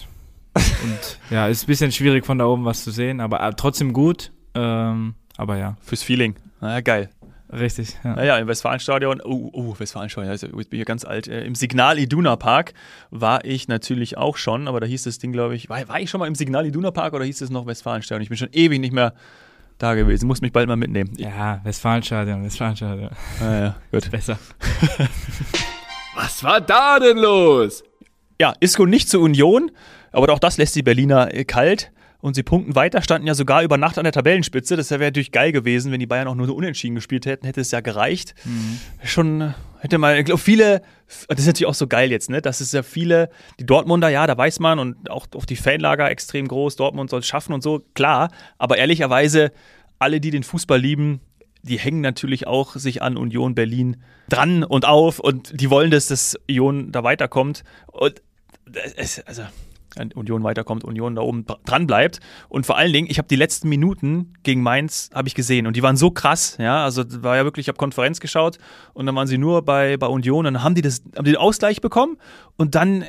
Und 0.55 1.19
ja, 1.29 1.47
ist 1.47 1.63
ein 1.63 1.67
bisschen 1.67 1.91
schwierig 1.91 2.25
von 2.25 2.37
da 2.37 2.45
oben 2.45 2.65
was 2.65 2.83
zu 2.83 2.91
sehen, 2.91 3.19
aber 3.19 3.41
äh, 3.41 3.53
trotzdem 3.55 3.93
gut. 3.93 4.31
Ähm, 4.53 5.15
aber 5.37 5.57
ja, 5.57 5.75
Fürs 5.81 6.01
Feeling. 6.03 6.35
Naja, 6.61 6.81
geil. 6.81 7.09
richtig. 7.51 7.97
Ja. 8.03 8.15
Naja, 8.15 8.37
im 8.37 8.47
Westfalenstadion, 8.47 9.21
oh, 9.23 9.49
oh 9.53 9.75
Westfalenstadion, 9.77 10.31
also 10.31 10.47
ich 10.47 10.69
bin 10.69 10.77
hier 10.77 10.85
ganz 10.85 11.03
alt. 11.05 11.27
Äh, 11.27 11.43
Im 11.43 11.55
Signal 11.55 11.99
Iduna 11.99 12.35
Park 12.37 12.73
war 13.11 13.43
ich 13.43 13.67
natürlich 13.67 14.17
auch 14.17 14.37
schon, 14.37 14.67
aber 14.67 14.79
da 14.79 14.87
hieß 14.87 15.03
das 15.03 15.19
Ding, 15.19 15.33
glaube 15.33 15.55
ich, 15.55 15.69
war, 15.69 15.87
war 15.89 15.99
ich 15.99 16.09
schon 16.09 16.19
mal 16.19 16.27
im 16.27 16.35
Signal 16.35 16.65
Iduna 16.65 16.91
Park 16.91 17.13
oder 17.13 17.25
hieß 17.25 17.41
es 17.41 17.49
noch 17.49 17.65
Westfalenstadion? 17.67 18.21
Ich 18.23 18.29
bin 18.29 18.37
schon 18.37 18.49
ewig 18.53 18.79
nicht 18.79 18.93
mehr 18.93 19.13
da 19.77 19.93
gewesen, 19.93 20.27
muss 20.27 20.39
mich 20.39 20.53
bald 20.53 20.69
mal 20.69 20.77
mitnehmen. 20.77 21.11
Ich, 21.17 21.25
Ja, 21.25 21.59
Westfalenstadion, 21.63 22.45
Westfalenstadion. 22.45 23.09
Ah, 23.41 23.59
ja, 23.59 23.75
gut. 23.91 24.09
Besser. 24.09 24.39
Was 26.15 26.43
war 26.43 26.61
da 26.61 26.99
denn 26.99 27.17
los? 27.17 27.83
Ja, 28.39 28.53
Isco 28.59 28.85
nicht 28.85 29.09
zur 29.09 29.21
Union, 29.21 29.71
aber 30.11 30.31
auch 30.31 30.39
das 30.39 30.57
lässt 30.57 30.75
die 30.75 30.83
Berliner 30.83 31.33
äh, 31.33 31.43
kalt. 31.43 31.91
Und 32.21 32.33
sie 32.33 32.41
punkten 32.41 32.73
weiter, 32.73 33.03
standen 33.03 33.27
ja 33.27 33.35
sogar 33.35 33.61
über 33.61 33.77
Nacht 33.77 33.99
an 33.99 34.03
der 34.03 34.13
Tabellenspitze. 34.13 34.75
Das 34.75 34.89
wäre 34.89 35.03
natürlich 35.03 35.31
geil 35.31 35.51
gewesen, 35.51 35.91
wenn 35.91 35.99
die 35.99 36.07
Bayern 36.07 36.27
auch 36.27 36.33
nur 36.33 36.47
so 36.47 36.55
unentschieden 36.55 36.95
gespielt 36.95 37.27
hätten, 37.27 37.45
hätte 37.45 37.61
es 37.61 37.69
ja 37.69 37.81
gereicht. 37.81 38.33
Schon 39.03 39.41
äh, 39.41 39.51
hätte 39.79 39.99
mal, 39.99 40.17
ich 40.17 40.25
glaube, 40.25 40.41
viele, 40.41 40.81
das 41.27 41.39
ist 41.39 41.45
natürlich 41.45 41.67
auch 41.67 41.75
so 41.75 41.85
geil 41.85 42.09
jetzt, 42.09 42.31
ne? 42.31 42.41
Das 42.41 42.61
ist 42.61 42.73
ja 42.73 42.81
viele, 42.81 43.29
die 43.59 43.65
Dortmunder, 43.65 44.09
ja, 44.09 44.25
da 44.25 44.35
weiß 44.35 44.59
man 44.59 44.79
und 44.79 45.11
auch 45.11 45.27
auf 45.35 45.45
die 45.45 45.55
Fanlager 45.55 46.09
extrem 46.09 46.47
groß, 46.47 46.77
Dortmund 46.77 47.11
soll 47.11 47.19
es 47.19 47.27
schaffen 47.27 47.53
und 47.53 47.61
so, 47.61 47.83
klar. 47.93 48.31
Aber 48.57 48.77
ehrlicherweise, 48.77 49.51
alle, 49.99 50.19
die 50.19 50.31
den 50.31 50.43
Fußball 50.43 50.79
lieben, 50.79 51.21
die 51.65 51.79
hängen 51.79 52.01
natürlich 52.01 52.47
auch 52.47 52.75
sich 52.75 53.01
an 53.01 53.17
Union 53.17 53.55
Berlin 53.55 53.97
dran 54.29 54.63
und 54.63 54.85
auf 54.85 55.19
und 55.19 55.59
die 55.59 55.69
wollen, 55.69 55.91
dass 55.91 56.07
das 56.07 56.37
Union 56.47 56.91
da 56.91 57.03
weiterkommt. 57.03 57.63
Und 57.91 58.21
es, 58.95 59.19
also, 59.21 59.43
Union 60.15 60.43
weiterkommt, 60.43 60.83
Union 60.83 61.15
da 61.15 61.21
oben 61.21 61.45
dran 61.65 61.87
bleibt. 61.87 62.19
Und 62.49 62.65
vor 62.65 62.77
allen 62.77 62.91
Dingen, 62.91 63.09
ich 63.09 63.17
habe 63.17 63.27
die 63.27 63.35
letzten 63.35 63.69
Minuten 63.69 64.33
gegen 64.43 64.61
Mainz 64.61 65.09
habe 65.13 65.27
ich 65.27 65.35
gesehen 65.35 65.67
und 65.67 65.75
die 65.75 65.83
waren 65.83 65.95
so 65.95 66.11
krass, 66.11 66.57
ja, 66.59 66.83
also 66.83 67.03
war 67.23 67.37
ja 67.37 67.45
wirklich, 67.45 67.65
ich 67.65 67.67
habe 67.69 67.77
Konferenz 67.77 68.19
geschaut 68.19 68.57
und 68.93 69.05
dann 69.05 69.15
waren 69.15 69.27
sie 69.27 69.37
nur 69.37 69.63
bei, 69.63 69.97
bei 69.97 70.07
Union 70.07 70.45
und 70.45 70.53
dann 70.55 70.63
haben 70.63 70.75
die 70.75 70.81
das, 70.81 71.01
haben 71.15 71.25
die 71.25 71.31
den 71.31 71.37
Ausgleich 71.37 71.81
bekommen 71.81 72.17
und 72.57 72.75
dann 72.75 73.03
äh, 73.03 73.07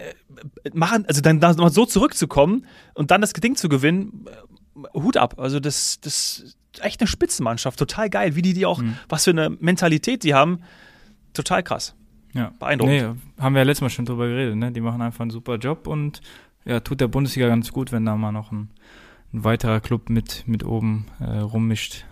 machen, 0.72 1.04
also 1.08 1.20
dann, 1.20 1.40
dann 1.40 1.56
so 1.70 1.86
zurückzukommen 1.86 2.66
und 2.94 3.10
dann 3.10 3.20
das 3.20 3.32
Ding 3.32 3.56
zu 3.56 3.68
gewinnen, 3.68 4.26
äh, 4.26 4.98
Hut 4.98 5.16
ab. 5.16 5.38
Also 5.38 5.58
das, 5.58 5.98
das 6.00 6.56
echt 6.80 7.00
eine 7.00 7.08
Spitzenmannschaft, 7.08 7.78
total 7.78 8.10
geil, 8.10 8.36
wie 8.36 8.42
die 8.42 8.52
die 8.52 8.66
auch, 8.66 8.80
mhm. 8.80 8.96
was 9.08 9.24
für 9.24 9.30
eine 9.30 9.50
Mentalität 9.50 10.24
die 10.24 10.34
haben, 10.34 10.60
total 11.32 11.62
krass. 11.62 11.94
Ja. 12.32 12.52
Beeindruckend. 12.58 12.94
Nee, 12.94 13.42
haben 13.42 13.54
wir 13.54 13.60
ja 13.60 13.64
letztes 13.64 13.82
Mal 13.82 13.90
schon 13.90 14.04
drüber 14.04 14.28
geredet, 14.28 14.56
ne? 14.56 14.72
Die 14.72 14.80
machen 14.80 15.00
einfach 15.00 15.20
einen 15.20 15.30
super 15.30 15.56
Job 15.56 15.86
und 15.86 16.20
ja, 16.64 16.80
tut 16.80 17.00
der 17.00 17.08
Bundesliga 17.08 17.48
ganz 17.48 17.72
gut, 17.72 17.92
wenn 17.92 18.04
da 18.04 18.16
mal 18.16 18.32
noch 18.32 18.52
ein, 18.52 18.70
ein 19.32 19.44
weiterer 19.44 19.80
Club 19.80 20.10
mit, 20.10 20.44
mit 20.46 20.64
oben 20.64 21.06
äh, 21.20 21.38
rummischt. 21.38 22.04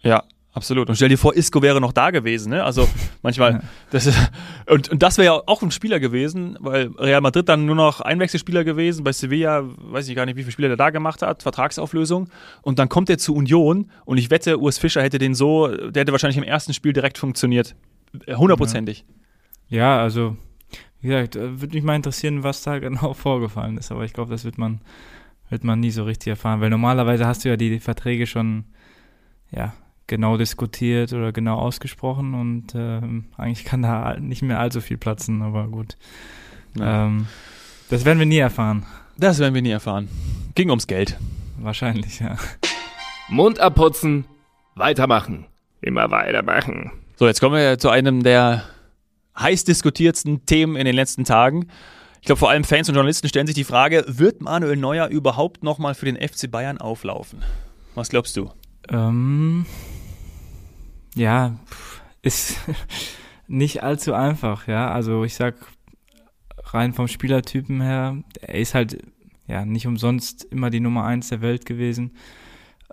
Ja, 0.00 0.24
absolut. 0.52 0.88
Und 0.88 0.96
stell 0.96 1.08
dir 1.08 1.18
vor, 1.18 1.34
Isco 1.34 1.62
wäre 1.62 1.80
noch 1.80 1.92
da 1.92 2.10
gewesen, 2.10 2.50
ne? 2.50 2.64
Also 2.64 2.88
manchmal, 3.22 3.52
ja. 3.52 3.60
das 3.90 4.06
ist, 4.06 4.18
und, 4.66 4.88
und 4.88 5.02
das 5.02 5.18
wäre 5.18 5.34
ja 5.34 5.42
auch 5.46 5.62
ein 5.62 5.70
Spieler 5.70 6.00
gewesen, 6.00 6.56
weil 6.60 6.90
Real 6.98 7.20
Madrid 7.20 7.48
dann 7.48 7.66
nur 7.66 7.76
noch 7.76 8.00
Einwechselspieler 8.00 8.64
gewesen, 8.64 9.04
bei 9.04 9.12
Sevilla, 9.12 9.62
weiß 9.64 10.08
ich 10.08 10.16
gar 10.16 10.26
nicht, 10.26 10.36
wie 10.36 10.42
viele 10.42 10.52
Spieler 10.52 10.68
der 10.68 10.76
da 10.76 10.90
gemacht 10.90 11.22
hat, 11.22 11.42
Vertragsauflösung. 11.42 12.28
Und 12.62 12.78
dann 12.78 12.88
kommt 12.88 13.10
er 13.10 13.18
zu 13.18 13.34
Union 13.34 13.90
und 14.04 14.18
ich 14.18 14.30
wette, 14.30 14.58
Urs 14.58 14.78
Fischer 14.78 15.02
hätte 15.02 15.18
den 15.18 15.34
so, 15.34 15.68
der 15.68 16.02
hätte 16.02 16.12
wahrscheinlich 16.12 16.38
im 16.38 16.44
ersten 16.44 16.74
Spiel 16.74 16.92
direkt 16.92 17.18
funktioniert. 17.18 17.74
Hundertprozentig. 18.28 19.04
Ja. 19.68 19.78
ja, 19.78 20.02
also 20.02 20.36
wie 21.00 21.08
gesagt, 21.08 21.36
äh, 21.36 21.60
würde 21.60 21.74
mich 21.74 21.84
mal 21.84 21.96
interessieren, 21.96 22.42
was 22.42 22.62
da 22.62 22.78
genau 22.78 23.14
vorgefallen 23.14 23.78
ist, 23.78 23.90
aber 23.90 24.04
ich 24.04 24.12
glaube, 24.12 24.30
das 24.30 24.44
wird 24.44 24.58
man, 24.58 24.80
wird 25.48 25.64
man 25.64 25.80
nie 25.80 25.90
so 25.90 26.04
richtig 26.04 26.28
erfahren, 26.28 26.60
weil 26.60 26.70
normalerweise 26.70 27.26
hast 27.26 27.44
du 27.44 27.48
ja 27.48 27.56
die 27.56 27.80
Verträge 27.80 28.26
schon, 28.26 28.64
ja, 29.50 29.72
genau 30.10 30.36
diskutiert 30.36 31.12
oder 31.12 31.32
genau 31.32 31.56
ausgesprochen 31.56 32.34
und 32.34 32.74
ähm, 32.74 33.26
eigentlich 33.38 33.64
kann 33.64 33.80
da 33.80 34.18
nicht 34.18 34.42
mehr 34.42 34.58
allzu 34.58 34.80
viel 34.80 34.98
platzen, 34.98 35.40
aber 35.40 35.68
gut. 35.68 35.96
Ja. 36.76 37.06
Ähm, 37.06 37.28
das 37.88 38.04
werden 38.04 38.18
wir 38.18 38.26
nie 38.26 38.38
erfahren. 38.38 38.84
Das 39.16 39.38
werden 39.38 39.54
wir 39.54 39.62
nie 39.62 39.70
erfahren. 39.70 40.08
Ging 40.56 40.68
ums 40.68 40.88
Geld. 40.88 41.16
Wahrscheinlich, 41.58 42.20
ja. 42.20 42.36
Mund 43.28 43.60
abputzen, 43.60 44.24
weitermachen. 44.74 45.46
Immer 45.80 46.10
weitermachen. 46.10 46.90
So, 47.16 47.26
jetzt 47.26 47.40
kommen 47.40 47.54
wir 47.54 47.78
zu 47.78 47.88
einem 47.88 48.22
der 48.22 48.64
heiß 49.38 49.64
diskutiertsten 49.64 50.44
Themen 50.44 50.74
in 50.74 50.86
den 50.86 50.96
letzten 50.96 51.24
Tagen. 51.24 51.68
Ich 52.20 52.26
glaube, 52.26 52.40
vor 52.40 52.50
allem 52.50 52.64
Fans 52.64 52.88
und 52.88 52.96
Journalisten 52.96 53.28
stellen 53.28 53.46
sich 53.46 53.54
die 53.54 53.64
Frage, 53.64 54.04
wird 54.08 54.40
Manuel 54.40 54.76
Neuer 54.76 55.06
überhaupt 55.06 55.62
nochmal 55.62 55.94
für 55.94 56.06
den 56.06 56.16
FC 56.16 56.50
Bayern 56.50 56.78
auflaufen? 56.78 57.42
Was 57.94 58.08
glaubst 58.08 58.36
du? 58.36 58.50
Ähm, 58.88 59.66
ja, 61.14 61.56
ist 62.22 62.58
nicht 63.46 63.82
allzu 63.82 64.14
einfach, 64.14 64.66
ja. 64.66 64.90
Also 64.90 65.24
ich 65.24 65.34
sag 65.34 65.54
rein 66.64 66.92
vom 66.92 67.08
Spielertypen 67.08 67.80
her, 67.80 68.16
er 68.40 68.54
ist 68.54 68.74
halt 68.74 69.02
ja 69.46 69.64
nicht 69.64 69.86
umsonst 69.86 70.44
immer 70.44 70.70
die 70.70 70.80
Nummer 70.80 71.04
eins 71.04 71.28
der 71.28 71.40
Welt 71.40 71.66
gewesen. 71.66 72.12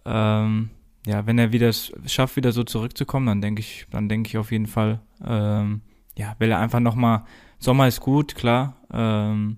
Ähm, 0.05 0.69
ja, 1.05 1.25
wenn 1.25 1.37
er 1.37 1.51
wieder 1.51 1.71
schafft, 1.71 2.35
wieder 2.35 2.51
so 2.51 2.63
zurückzukommen, 2.63 3.27
dann 3.27 3.41
denke 3.41 3.61
ich, 3.61 3.87
dann 3.91 4.09
denke 4.09 4.29
ich 4.29 4.37
auf 4.37 4.51
jeden 4.51 4.67
Fall, 4.67 4.99
ähm, 5.25 5.81
ja, 6.17 6.35
will 6.39 6.51
er 6.51 6.59
einfach 6.59 6.79
nochmal, 6.79 7.23
Sommer 7.59 7.87
ist 7.87 8.01
gut, 8.01 8.35
klar, 8.35 8.75
ähm, 8.91 9.57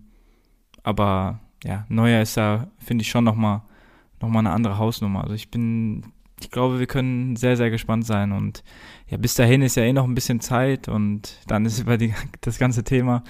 aber 0.83 1.39
ja, 1.63 1.85
Neuer 1.89 2.21
ist 2.21 2.37
da, 2.37 2.67
finde 2.77 3.01
ich 3.01 3.09
schon 3.09 3.23
nochmal 3.23 3.61
noch 4.21 4.29
mal 4.29 4.39
eine 4.39 4.51
andere 4.51 4.77
Hausnummer. 4.77 5.23
Also 5.23 5.35
ich 5.35 5.49
bin, 5.49 6.03
ich 6.41 6.51
glaube, 6.51 6.79
wir 6.79 6.87
können 6.87 7.35
sehr, 7.35 7.57
sehr 7.57 7.69
gespannt 7.69 8.05
sein 8.05 8.31
und 8.31 8.63
ja, 9.07 9.17
bis 9.17 9.33
dahin 9.33 9.61
ist 9.61 9.75
ja 9.75 9.83
eh 9.83 9.93
noch 9.93 10.05
ein 10.05 10.15
bisschen 10.15 10.39
Zeit 10.39 10.87
und 10.87 11.37
dann 11.47 11.65
ist 11.65 11.79
über 11.81 11.97
die, 11.97 12.13
das 12.41 12.59
ganze 12.59 12.83
Thema, 12.83 13.23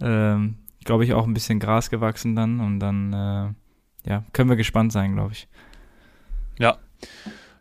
ähm, 0.00 0.56
glaube 0.84 1.04
ich, 1.04 1.12
auch 1.14 1.26
ein 1.26 1.34
bisschen 1.34 1.58
Gras 1.58 1.90
gewachsen 1.90 2.34
dann 2.36 2.60
und 2.60 2.80
dann, 2.80 3.12
äh, 3.12 4.08
ja, 4.08 4.24
können 4.32 4.48
wir 4.48 4.56
gespannt 4.56 4.92
sein, 4.92 5.14
glaube 5.14 5.32
ich. 5.32 5.48
Ja. 6.58 6.78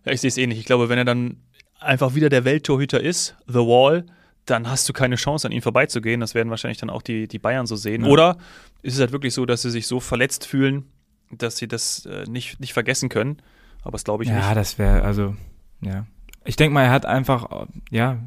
ja, 0.05 0.11
ich 0.11 0.21
sehe 0.21 0.27
es 0.29 0.37
ähnlich. 0.37 0.59
Ich 0.59 0.65
glaube, 0.65 0.89
wenn 0.89 0.97
er 0.97 1.05
dann 1.05 1.37
einfach 1.79 2.15
wieder 2.15 2.29
der 2.29 2.45
Welttorhüter 2.45 3.01
ist, 3.01 3.35
The 3.47 3.59
Wall, 3.59 4.05
dann 4.45 4.69
hast 4.69 4.87
du 4.87 4.93
keine 4.93 5.15
Chance, 5.15 5.47
an 5.47 5.51
ihm 5.51 5.61
vorbeizugehen. 5.61 6.19
Das 6.19 6.35
werden 6.35 6.49
wahrscheinlich 6.49 6.77
dann 6.77 6.89
auch 6.89 7.01
die, 7.01 7.27
die 7.27 7.39
Bayern 7.39 7.65
so 7.65 7.75
sehen. 7.75 8.03
Ja. 8.03 8.09
Oder 8.09 8.37
ist 8.83 8.93
es 8.93 8.99
halt 8.99 9.11
wirklich 9.11 9.33
so, 9.33 9.45
dass 9.45 9.63
sie 9.63 9.71
sich 9.71 9.87
so 9.87 9.99
verletzt 9.99 10.45
fühlen, 10.45 10.85
dass 11.31 11.57
sie 11.57 11.67
das 11.67 12.05
äh, 12.05 12.25
nicht, 12.29 12.59
nicht 12.59 12.73
vergessen 12.73 13.09
können? 13.09 13.41
Aber 13.85 13.93
das 13.93 14.03
glaube 14.03 14.23
ich 14.23 14.29
ja, 14.29 14.35
nicht. 14.35 14.45
Ja, 14.45 14.55
das 14.55 14.77
wäre, 14.77 15.03
also, 15.03 15.35
ja. 15.79 16.05
Ich 16.43 16.57
denke 16.57 16.73
mal, 16.73 16.83
er 16.83 16.91
hat 16.91 17.05
einfach, 17.05 17.67
ja, 17.89 18.19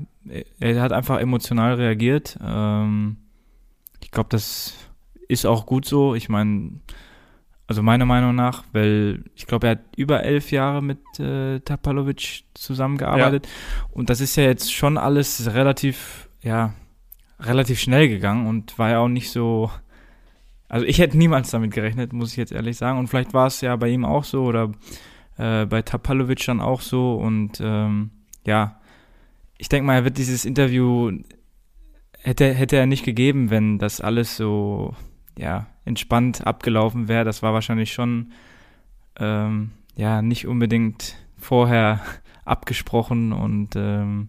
er 0.59 0.81
hat 0.81 0.93
einfach 0.93 1.19
emotional 1.19 1.75
reagiert. 1.75 2.39
Ähm, 2.43 3.17
ich 4.01 4.11
glaube, 4.11 4.29
das 4.31 4.75
ist 5.29 5.47
auch 5.47 5.67
gut 5.67 5.85
so. 5.85 6.15
Ich 6.15 6.29
meine, 6.29 6.81
also 7.67 7.83
meiner 7.83 8.07
Meinung 8.07 8.35
nach, 8.35 8.65
weil 8.73 9.25
ich 9.35 9.47
glaube, 9.47 9.67
er 9.67 9.71
hat 9.73 9.81
über 9.97 10.25
elf 10.25 10.51
Jahre 10.51 10.83
mit 10.83 10.99
äh, 11.21 11.61
Tapalovic 11.61 12.45
zusammengearbeitet. 12.55 13.47
Ja. 13.47 13.87
Und 13.91 14.11
das 14.11 14.21
ist 14.21 14.37
ja 14.37 14.45
jetzt 14.45 14.73
schon 14.73 14.97
alles 14.97 15.53
relativ, 15.55 16.29
ja, 16.41 16.73
relativ 17.39 17.79
schnell 17.79 18.09
gegangen 18.09 18.47
und 18.47 18.79
war 18.79 18.91
ja 18.91 18.99
auch 19.01 19.09
nicht 19.09 19.31
so. 19.31 19.71
Also 20.69 20.87
ich 20.87 20.99
hätte 20.99 21.17
niemals 21.17 21.51
damit 21.51 21.73
gerechnet, 21.73 22.13
muss 22.13 22.33
ich 22.33 22.37
jetzt 22.37 22.53
ehrlich 22.53 22.77
sagen. 22.77 22.99
Und 22.99 23.09
vielleicht 23.09 23.33
war 23.33 23.47
es 23.47 23.61
ja 23.61 23.77
bei 23.77 23.89
ihm 23.89 24.05
auch 24.05 24.25
so 24.25 24.45
oder 24.45 24.73
äh, 25.39 25.67
bei 25.67 25.83
Tapalovic 25.83 26.45
dann 26.47 26.61
auch 26.61 26.81
so. 26.81 27.15
Und 27.15 27.61
ähm, 27.61 28.11
ja, 28.47 28.81
ich 29.57 29.69
denke 29.69 29.87
mal, 29.87 29.95
er 29.95 30.05
wird 30.05 30.19
dieses 30.19 30.45
Interview 30.45 31.13
hätte, 32.21 32.53
hätte 32.53 32.77
er 32.77 32.87
nicht 32.87 33.05
gegeben, 33.05 33.51
wenn 33.51 33.79
das 33.79 34.01
alles 34.01 34.37
so, 34.37 34.95
ja, 35.37 35.67
entspannt 35.85 36.47
abgelaufen 36.47 37.09
wäre. 37.09 37.25
Das 37.25 37.43
war 37.43 37.55
wahrscheinlich 37.55 37.93
schon 37.93 38.33
ähm, 39.19 39.71
ja 39.97 40.23
nicht 40.23 40.47
unbedingt 40.47 41.17
vorher 41.37 42.01
abgesprochen 42.45 43.33
und 43.33 43.77
ähm, 43.77 44.29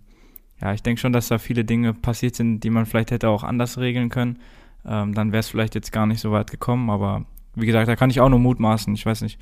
ja, 0.62 0.74
ich 0.74 0.84
denke 0.84 1.00
schon, 1.00 1.14
dass 1.14 1.30
da 1.30 1.38
viele 1.38 1.64
Dinge 1.64 1.94
passiert 1.94 2.36
sind, 2.36 2.62
die 2.62 2.70
man 2.70 2.86
vielleicht 2.86 3.12
hätte 3.12 3.30
auch 3.30 3.44
anders 3.44 3.78
regeln 3.78 4.10
können. 4.10 4.40
Ähm, 4.86 5.14
dann 5.14 5.32
wäre 5.32 5.40
es 5.40 5.48
vielleicht 5.48 5.74
jetzt 5.74 5.94
gar 5.94 6.06
nicht 6.06 6.20
so 6.20 6.32
weit 6.32 6.52
gekommen, 6.52 6.90
aber 6.90 7.26
wie 7.56 7.66
gesagt, 7.66 7.88
da 7.88 7.96
kann 7.96 8.10
ich 8.10 8.20
auch 8.20 8.28
nur 8.28 8.40
mutmaßen. 8.40 8.94
Ich 8.94 9.06
weiß 9.06 9.22
nicht, 9.22 9.40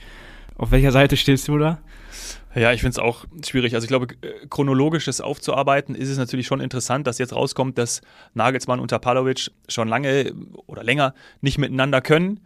auf 0.58 0.72
welcher 0.72 0.91
Seite 0.91 1.17
stehst 1.17 1.48
du 1.48 1.58
da? 1.58 1.80
Ja, 2.56 2.72
ich 2.74 2.82
finde 2.82 2.91
es 2.91 3.00
auch 3.00 3.26
schwierig. 3.46 3.76
Also 3.76 3.86
ich 3.86 3.89
glaube, 3.89 4.15
äh, 4.22 4.48
chronologisch 4.50 5.06
das 5.06 5.22
aufzuarbeiten, 5.22 5.93
ist 5.93 6.10
es 6.10 6.17
natürlich 6.17 6.48
schon 6.48 6.60
interessant, 6.60 7.06
dass 7.06 7.20
jetzt 7.20 7.36
rauskommt, 7.36 7.78
dass 7.78 8.02
Nagelsmann 8.34 8.80
und 8.80 8.88
Tapalovic 8.88 9.52
schon 9.70 9.88
lange 9.88 10.34
oder 10.65 10.84
länger 10.84 11.13
nicht 11.41 11.60
miteinander 11.60 12.02
können. 12.02 12.39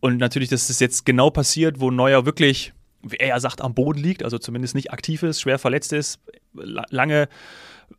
Und 0.00 0.16
natürlich, 0.16 0.48
dass 0.48 0.70
es 0.70 0.80
jetzt 0.80 1.04
genau 1.04 1.28
passiert, 1.30 1.80
wo 1.80 1.90
Neuer 1.90 2.24
wirklich, 2.24 2.72
wie 3.02 3.16
er 3.16 3.28
ja 3.28 3.40
sagt, 3.40 3.60
am 3.60 3.74
Boden 3.74 3.98
liegt, 3.98 4.22
also 4.22 4.38
zumindest 4.38 4.74
nicht 4.74 4.92
aktiv 4.92 5.22
ist, 5.22 5.40
schwer 5.40 5.58
verletzt 5.58 5.92
ist, 5.92 6.20
lange 6.54 7.28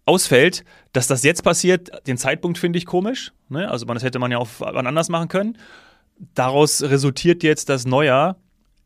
ausfällt, 0.05 0.63
dass 0.93 1.07
das 1.07 1.23
jetzt 1.23 1.43
passiert, 1.43 1.89
den 2.07 2.17
Zeitpunkt 2.17 2.57
finde 2.57 2.79
ich 2.79 2.85
komisch. 2.85 3.31
Ne? 3.49 3.69
Also 3.69 3.85
das 3.85 4.03
hätte 4.03 4.19
man 4.19 4.31
ja 4.31 4.37
auch 4.39 4.47
anders 4.61 5.09
machen 5.09 5.27
können. 5.27 5.57
Daraus 6.33 6.81
resultiert 6.81 7.43
jetzt, 7.43 7.69
dass 7.69 7.85
Neuer 7.85 8.37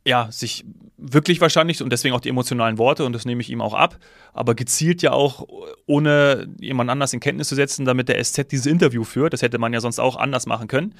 ja, 0.06 0.32
sich 0.32 0.66
wirklich 0.98 1.42
wahrscheinlich 1.42 1.82
und 1.82 1.92
deswegen 1.92 2.16
auch 2.16 2.22
die 2.22 2.30
emotionalen 2.30 2.78
Worte 2.78 3.06
und 3.06 3.13
das 3.13 3.26
nehme 3.26 3.42
ich 3.42 3.50
ihm 3.50 3.62
auch 3.62 3.74
ab, 3.74 3.98
aber 4.34 4.56
gezielt 4.56 5.02
ja 5.02 5.12
auch 5.12 5.48
ohne 5.86 6.48
jemand 6.60 6.89
anders 6.89 7.13
in 7.13 7.20
Kenntnis 7.20 7.50
zu 7.50 7.56
setzen, 7.56 7.86
damit 7.86 8.10
der 8.10 8.24
SZ 8.24 8.52
dieses 8.52 8.66
Interview 8.66 9.04
führt. 9.04 9.34
Das 9.34 9.42
hätte 9.42 9.58
man 9.58 9.74
ja 9.74 9.82
sonst 9.82 10.00
auch 10.00 10.16
anders 10.16 10.46
machen 10.46 10.68
können. 10.68 10.96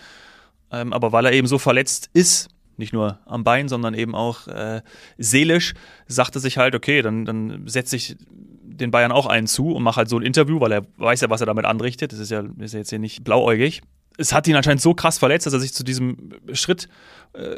Ähm, 0.72 0.92
aber 0.92 1.12
weil 1.12 1.26
er 1.26 1.32
eben 1.34 1.48
so 1.48 1.58
verletzt 1.58 2.10
ist, 2.14 2.50
nicht 2.78 2.92
nur 2.92 3.20
am 3.26 3.44
Bein, 3.44 3.70
sondern 3.70 3.94
eben 3.94 4.16
auch 4.16 4.48
äh, 4.48 4.82
seelisch, 5.18 5.74
sagte 6.08 6.40
sich 6.40 6.58
halt, 6.58 6.76
okay, 6.76 7.02
dann, 7.02 7.26
dann 7.26 7.68
setze 7.68 7.96
ich 7.96 8.18
den 8.20 8.90
Bayern 8.90 9.12
auch 9.12 9.28
einen 9.28 9.48
zu 9.48 9.72
und 9.74 9.84
mache 9.84 9.98
halt 9.98 10.10
so 10.10 10.18
ein 10.18 10.24
Interview, 10.24 10.60
weil 10.60 10.72
er 10.72 10.86
weiß 10.98 11.22
ja, 11.22 11.30
was 11.30 11.42
er 11.42 11.46
damit 11.46 11.66
anrichtet. 11.66 12.12
Das 12.12 12.20
ist 12.20 12.32
ja, 12.32 12.44
ist 12.60 12.74
ja 12.74 12.80
jetzt 12.80 12.90
hier 12.90 13.00
nicht 13.00 13.24
blauäugig 13.24 13.82
es 14.18 14.34
hat 14.34 14.48
ihn 14.48 14.56
anscheinend 14.56 14.82
so 14.82 14.94
krass 14.94 15.18
verletzt, 15.18 15.46
dass 15.46 15.54
er 15.54 15.60
sich 15.60 15.74
zu 15.74 15.84
diesem 15.84 16.32
Schritt 16.54 16.88
äh, 17.34 17.58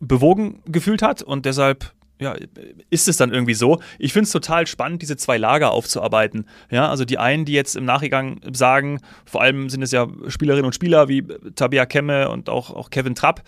bewogen 0.00 0.60
gefühlt 0.66 1.02
hat 1.02 1.22
und 1.22 1.46
deshalb 1.46 1.92
ja, 2.22 2.36
ist 2.90 3.08
es 3.08 3.16
dann 3.16 3.32
irgendwie 3.32 3.54
so. 3.54 3.80
Ich 3.98 4.12
finde 4.12 4.24
es 4.24 4.32
total 4.32 4.66
spannend, 4.66 5.02
diese 5.02 5.16
zwei 5.16 5.38
Lager 5.38 5.72
aufzuarbeiten. 5.72 6.46
Ja, 6.70 6.88
also 6.88 7.04
die 7.04 7.18
einen, 7.18 7.44
die 7.44 7.52
jetzt 7.52 7.74
im 7.74 7.84
Nachgang 7.84 8.40
sagen, 8.52 9.00
vor 9.24 9.42
allem 9.42 9.68
sind 9.68 9.82
es 9.82 9.90
ja 9.90 10.06
Spielerinnen 10.28 10.66
und 10.66 10.74
Spieler 10.74 11.08
wie 11.08 11.26
Tabea 11.56 11.84
Kemme 11.84 12.28
und 12.30 12.48
auch, 12.48 12.70
auch 12.70 12.90
Kevin 12.90 13.16
Trapp, 13.16 13.42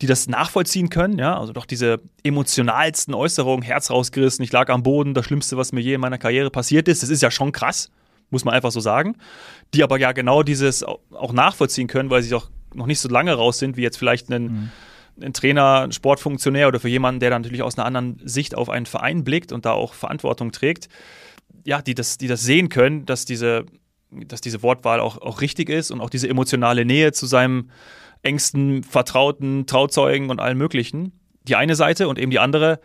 die 0.00 0.06
das 0.06 0.28
nachvollziehen 0.28 0.88
können, 0.88 1.18
ja, 1.18 1.38
also 1.38 1.52
doch 1.52 1.66
diese 1.66 2.00
emotionalsten 2.22 3.14
Äußerungen, 3.14 3.62
Herz 3.62 3.90
rausgerissen, 3.90 4.42
ich 4.42 4.52
lag 4.52 4.70
am 4.70 4.82
Boden, 4.82 5.12
das 5.12 5.26
Schlimmste, 5.26 5.56
was 5.56 5.72
mir 5.72 5.80
je 5.80 5.94
in 5.94 6.00
meiner 6.00 6.16
Karriere 6.16 6.50
passiert 6.50 6.88
ist, 6.88 7.02
das 7.02 7.10
ist 7.10 7.22
ja 7.22 7.30
schon 7.30 7.52
krass 7.52 7.90
muss 8.30 8.44
man 8.44 8.54
einfach 8.54 8.70
so 8.70 8.80
sagen, 8.80 9.16
die 9.74 9.82
aber 9.82 9.98
ja 9.98 10.12
genau 10.12 10.42
dieses 10.42 10.84
auch 10.84 11.32
nachvollziehen 11.32 11.88
können, 11.88 12.10
weil 12.10 12.22
sie 12.22 12.30
doch 12.30 12.50
noch 12.74 12.86
nicht 12.86 13.00
so 13.00 13.08
lange 13.08 13.34
raus 13.34 13.58
sind, 13.58 13.76
wie 13.76 13.82
jetzt 13.82 13.96
vielleicht 13.96 14.30
ein, 14.30 14.70
ein 15.20 15.32
Trainer, 15.32 15.80
ein 15.82 15.92
Sportfunktionär 15.92 16.68
oder 16.68 16.80
für 16.80 16.88
jemanden, 16.88 17.20
der 17.20 17.30
dann 17.30 17.42
natürlich 17.42 17.62
aus 17.62 17.76
einer 17.76 17.86
anderen 17.86 18.20
Sicht 18.24 18.54
auf 18.54 18.68
einen 18.68 18.86
Verein 18.86 19.24
blickt 19.24 19.52
und 19.52 19.64
da 19.66 19.72
auch 19.72 19.94
Verantwortung 19.94 20.52
trägt, 20.52 20.88
ja, 21.64 21.82
die 21.82 21.94
das, 21.94 22.18
die 22.18 22.28
das 22.28 22.42
sehen 22.42 22.68
können, 22.68 23.06
dass 23.06 23.24
diese, 23.24 23.66
dass 24.10 24.40
diese 24.40 24.62
Wortwahl 24.62 25.00
auch, 25.00 25.18
auch 25.20 25.40
richtig 25.40 25.68
ist 25.68 25.90
und 25.90 26.00
auch 26.00 26.10
diese 26.10 26.28
emotionale 26.28 26.84
Nähe 26.84 27.12
zu 27.12 27.26
seinem 27.26 27.70
engsten 28.22 28.82
Vertrauten, 28.82 29.66
Trauzeugen 29.66 30.30
und 30.30 30.40
allem 30.40 30.58
Möglichen. 30.58 31.12
Die 31.44 31.56
eine 31.56 31.74
Seite 31.74 32.08
und 32.08 32.18
eben 32.18 32.30
die 32.30 32.38
andere, 32.38 32.80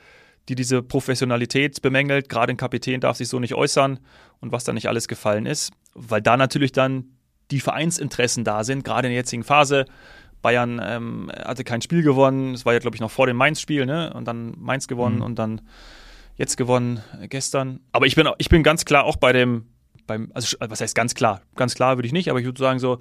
die 0.49 0.55
diese 0.55 0.81
Professionalität 0.81 1.81
bemängelt. 1.81 2.29
Gerade 2.29 2.53
ein 2.53 2.57
Kapitän 2.57 3.01
darf 3.01 3.17
sich 3.17 3.27
so 3.27 3.39
nicht 3.39 3.55
äußern 3.55 3.99
und 4.39 4.51
was 4.51 4.63
da 4.63 4.73
nicht 4.73 4.87
alles 4.87 5.07
gefallen 5.07 5.45
ist, 5.45 5.71
weil 5.93 6.21
da 6.21 6.37
natürlich 6.37 6.71
dann 6.71 7.05
die 7.51 7.59
Vereinsinteressen 7.59 8.43
da 8.43 8.63
sind, 8.63 8.83
gerade 8.83 9.07
in 9.07 9.11
der 9.11 9.19
jetzigen 9.19 9.43
Phase. 9.43 9.85
Bayern 10.41 10.79
ähm, 10.83 11.31
hatte 11.35 11.63
kein 11.63 11.81
Spiel 11.81 12.03
gewonnen. 12.03 12.53
Es 12.53 12.65
war 12.65 12.73
ja, 12.73 12.79
glaube 12.79 12.95
ich, 12.95 13.01
noch 13.01 13.09
vor 13.09 13.25
dem 13.25 13.35
Mainz-Spiel, 13.35 13.87
ne? 13.87 14.13
Und 14.13 14.27
dann 14.27 14.53
Mainz 14.59 14.87
gewonnen 14.87 15.17
mhm. 15.17 15.23
und 15.23 15.39
dann 15.39 15.61
jetzt 16.35 16.55
gewonnen 16.55 17.01
äh, 17.19 17.27
gestern. 17.27 17.79
Aber 17.91 18.05
ich 18.05 18.15
bin, 18.15 18.29
ich 18.37 18.49
bin 18.49 18.61
ganz 18.61 18.85
klar 18.85 19.05
auch 19.05 19.15
bei 19.15 19.33
dem, 19.33 19.65
beim, 20.05 20.31
also 20.35 20.55
was 20.59 20.81
heißt 20.81 20.93
ganz 20.93 21.15
klar? 21.15 21.41
Ganz 21.55 21.73
klar 21.73 21.97
würde 21.97 22.05
ich 22.05 22.13
nicht, 22.13 22.29
aber 22.29 22.39
ich 22.39 22.45
würde 22.45 22.59
sagen 22.59 22.77
so 22.77 22.99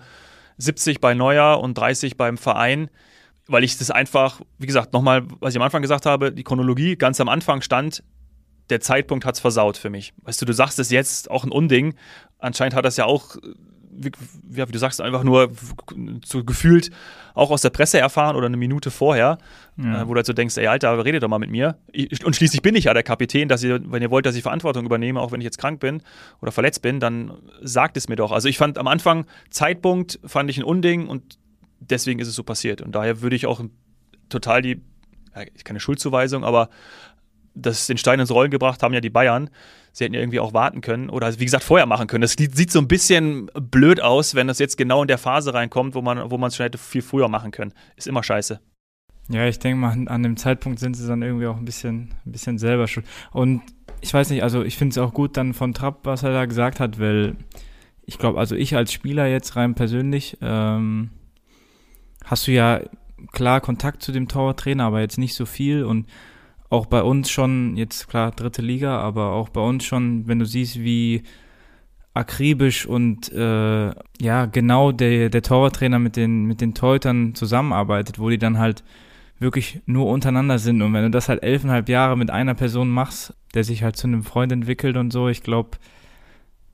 70 0.56 1.00
bei 1.00 1.14
Neuer 1.14 1.60
und 1.60 1.76
30 1.76 2.16
beim 2.16 2.38
Verein, 2.38 2.88
weil 3.46 3.64
ich 3.64 3.76
das 3.78 3.90
einfach, 3.90 4.40
wie 4.58 4.66
gesagt, 4.66 4.92
nochmal, 4.92 5.24
was 5.40 5.52
ich 5.54 5.58
am 5.58 5.62
Anfang 5.62 5.82
gesagt 5.82 6.06
habe, 6.06 6.32
die 6.32 6.44
Chronologie 6.44 6.96
ganz 6.96 7.20
am 7.20 7.28
Anfang 7.28 7.60
stand, 7.60 8.02
der 8.70 8.80
Zeitpunkt 8.80 9.26
hat 9.26 9.34
es 9.34 9.40
versaut 9.40 9.76
für 9.76 9.90
mich. 9.90 10.14
Weißt 10.22 10.40
du, 10.40 10.46
du 10.46 10.54
sagst 10.54 10.78
es 10.78 10.90
jetzt 10.90 11.30
auch 11.30 11.44
ein 11.44 11.50
Unding. 11.50 11.94
Anscheinend 12.38 12.74
hat 12.74 12.84
das 12.84 12.96
ja 12.96 13.04
auch 13.04 13.36
wie, 13.96 14.10
wie, 14.42 14.64
du 14.64 14.78
sagst, 14.78 15.00
einfach 15.00 15.24
nur 15.24 15.50
so 16.24 16.44
gefühlt 16.44 16.90
auch 17.34 17.50
aus 17.50 17.62
der 17.62 17.70
Presse 17.70 17.98
erfahren 17.98 18.36
oder 18.36 18.46
eine 18.46 18.56
Minute 18.56 18.90
vorher, 18.90 19.38
ja. 19.76 20.02
äh, 20.02 20.08
wo 20.08 20.14
du 20.14 20.18
halt 20.18 20.26
so 20.26 20.32
denkst, 20.32 20.56
ey 20.56 20.66
Alter, 20.66 21.04
redet 21.04 21.22
doch 21.22 21.28
mal 21.28 21.38
mit 21.38 21.50
mir. 21.50 21.78
und 22.24 22.36
schließlich 22.36 22.62
bin 22.62 22.74
ich 22.74 22.84
ja 22.84 22.94
der 22.94 23.02
Kapitän, 23.02 23.48
dass 23.48 23.62
ihr, 23.62 23.80
wenn 23.90 24.02
ihr 24.02 24.10
wollt, 24.10 24.26
dass 24.26 24.36
ich 24.36 24.42
Verantwortung 24.42 24.84
übernehme, 24.84 25.20
auch 25.20 25.32
wenn 25.32 25.40
ich 25.40 25.44
jetzt 25.44 25.58
krank 25.58 25.80
bin 25.80 26.02
oder 26.40 26.52
verletzt 26.52 26.82
bin, 26.82 27.00
dann 27.00 27.32
sagt 27.62 27.96
es 27.96 28.08
mir 28.08 28.16
doch. 28.16 28.32
Also 28.32 28.48
ich 28.48 28.58
fand 28.58 28.78
am 28.78 28.88
Anfang 28.88 29.26
Zeitpunkt, 29.50 30.18
fand 30.24 30.50
ich 30.50 30.58
ein 30.58 30.64
Unding 30.64 31.06
und 31.08 31.38
deswegen 31.90 32.20
ist 32.20 32.28
es 32.28 32.34
so 32.34 32.42
passiert. 32.42 32.80
Und 32.80 32.94
daher 32.94 33.20
würde 33.20 33.36
ich 33.36 33.46
auch 33.46 33.62
total 34.28 34.62
die, 34.62 34.82
keine 35.64 35.80
Schuldzuweisung, 35.80 36.44
aber 36.44 36.68
das 37.54 37.86
den 37.86 37.98
Stein 37.98 38.20
ins 38.20 38.30
Rollen 38.30 38.50
gebracht 38.50 38.82
haben 38.82 38.94
ja 38.94 39.00
die 39.00 39.10
Bayern. 39.10 39.50
Sie 39.92 40.04
hätten 40.04 40.14
ja 40.14 40.20
irgendwie 40.20 40.40
auch 40.40 40.52
warten 40.52 40.80
können 40.80 41.08
oder 41.08 41.38
wie 41.38 41.44
gesagt 41.44 41.62
vorher 41.62 41.86
machen 41.86 42.08
können. 42.08 42.22
Das 42.22 42.32
sieht 42.32 42.72
so 42.72 42.80
ein 42.80 42.88
bisschen 42.88 43.46
blöd 43.54 44.00
aus, 44.00 44.34
wenn 44.34 44.48
das 44.48 44.58
jetzt 44.58 44.76
genau 44.76 45.02
in 45.02 45.08
der 45.08 45.18
Phase 45.18 45.54
reinkommt, 45.54 45.94
wo 45.94 46.02
man 46.02 46.30
wo 46.30 46.46
es 46.46 46.56
schon 46.56 46.64
hätte 46.64 46.78
viel 46.78 47.02
früher 47.02 47.28
machen 47.28 47.52
können. 47.52 47.72
Ist 47.96 48.08
immer 48.08 48.24
scheiße. 48.24 48.60
Ja, 49.28 49.46
ich 49.46 49.58
denke 49.58 49.78
mal, 49.78 49.96
an 50.06 50.22
dem 50.22 50.36
Zeitpunkt 50.36 50.80
sind 50.80 50.94
sie 50.94 51.06
dann 51.06 51.22
irgendwie 51.22 51.46
auch 51.46 51.56
ein 51.56 51.64
bisschen, 51.64 52.14
ein 52.26 52.32
bisschen 52.32 52.58
selber 52.58 52.88
schuld. 52.88 53.06
Und 53.32 53.62
ich 54.00 54.12
weiß 54.12 54.30
nicht, 54.30 54.42
also 54.42 54.62
ich 54.62 54.76
finde 54.76 54.92
es 54.92 54.98
auch 54.98 55.14
gut 55.14 55.36
dann 55.36 55.54
von 55.54 55.72
Trapp, 55.72 56.00
was 56.02 56.24
er 56.24 56.32
da 56.32 56.44
gesagt 56.44 56.80
hat, 56.80 56.98
weil 56.98 57.36
ich 58.04 58.18
glaube, 58.18 58.38
also 58.38 58.54
ich 58.54 58.76
als 58.76 58.92
Spieler 58.92 59.26
jetzt 59.26 59.56
rein 59.56 59.74
persönlich, 59.74 60.36
ähm, 60.42 61.10
hast 62.24 62.46
du 62.46 62.52
ja 62.52 62.80
klar 63.32 63.60
Kontakt 63.60 64.02
zu 64.02 64.12
dem 64.12 64.28
Torwarttrainer, 64.28 64.84
aber 64.84 65.00
jetzt 65.00 65.18
nicht 65.18 65.34
so 65.34 65.46
viel 65.46 65.84
und 65.84 66.06
auch 66.70 66.86
bei 66.86 67.02
uns 67.02 67.30
schon, 67.30 67.76
jetzt 67.76 68.08
klar 68.08 68.32
dritte 68.32 68.62
Liga, 68.62 68.98
aber 68.98 69.32
auch 69.32 69.48
bei 69.48 69.60
uns 69.60 69.84
schon, 69.84 70.26
wenn 70.26 70.38
du 70.38 70.46
siehst, 70.46 70.80
wie 70.80 71.22
akribisch 72.14 72.86
und 72.86 73.30
äh, 73.32 73.92
ja, 74.20 74.46
genau 74.46 74.92
der, 74.92 75.30
der 75.30 75.42
Torwarttrainer 75.42 75.98
mit 75.98 76.16
den, 76.16 76.44
mit 76.44 76.60
den 76.60 76.74
Torhütern 76.74 77.34
zusammenarbeitet, 77.34 78.18
wo 78.18 78.30
die 78.30 78.38
dann 78.38 78.58
halt 78.58 78.84
wirklich 79.38 79.80
nur 79.86 80.06
untereinander 80.06 80.58
sind. 80.58 80.80
Und 80.80 80.92
wenn 80.94 81.02
du 81.02 81.10
das 81.10 81.28
halt 81.28 81.42
elfeinhalb 81.42 81.88
Jahre 81.88 82.16
mit 82.16 82.30
einer 82.30 82.54
Person 82.54 82.88
machst, 82.88 83.34
der 83.54 83.64
sich 83.64 83.82
halt 83.82 83.96
zu 83.96 84.06
einem 84.06 84.22
Freund 84.22 84.52
entwickelt 84.52 84.96
und 84.96 85.12
so, 85.12 85.28
ich 85.28 85.42
glaube, 85.42 85.70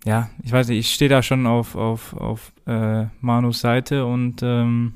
ja, 0.04 0.30
ich 0.42 0.52
weiß 0.52 0.68
nicht, 0.68 0.78
ich 0.78 0.94
stehe 0.94 1.08
da 1.08 1.22
schon 1.22 1.46
auf, 1.46 1.74
auf, 1.74 2.14
auf 2.14 2.52
äh, 2.66 3.06
Manus 3.20 3.60
Seite 3.60 4.04
und 4.04 4.42
ähm, 4.42 4.94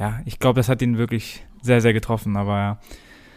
ja, 0.00 0.20
ich 0.24 0.38
glaube, 0.38 0.58
das 0.58 0.68
hat 0.68 0.82
ihn 0.82 0.98
wirklich 0.98 1.44
sehr, 1.62 1.80
sehr 1.80 1.92
getroffen, 1.92 2.36
aber 2.36 2.56
ja. 2.56 2.78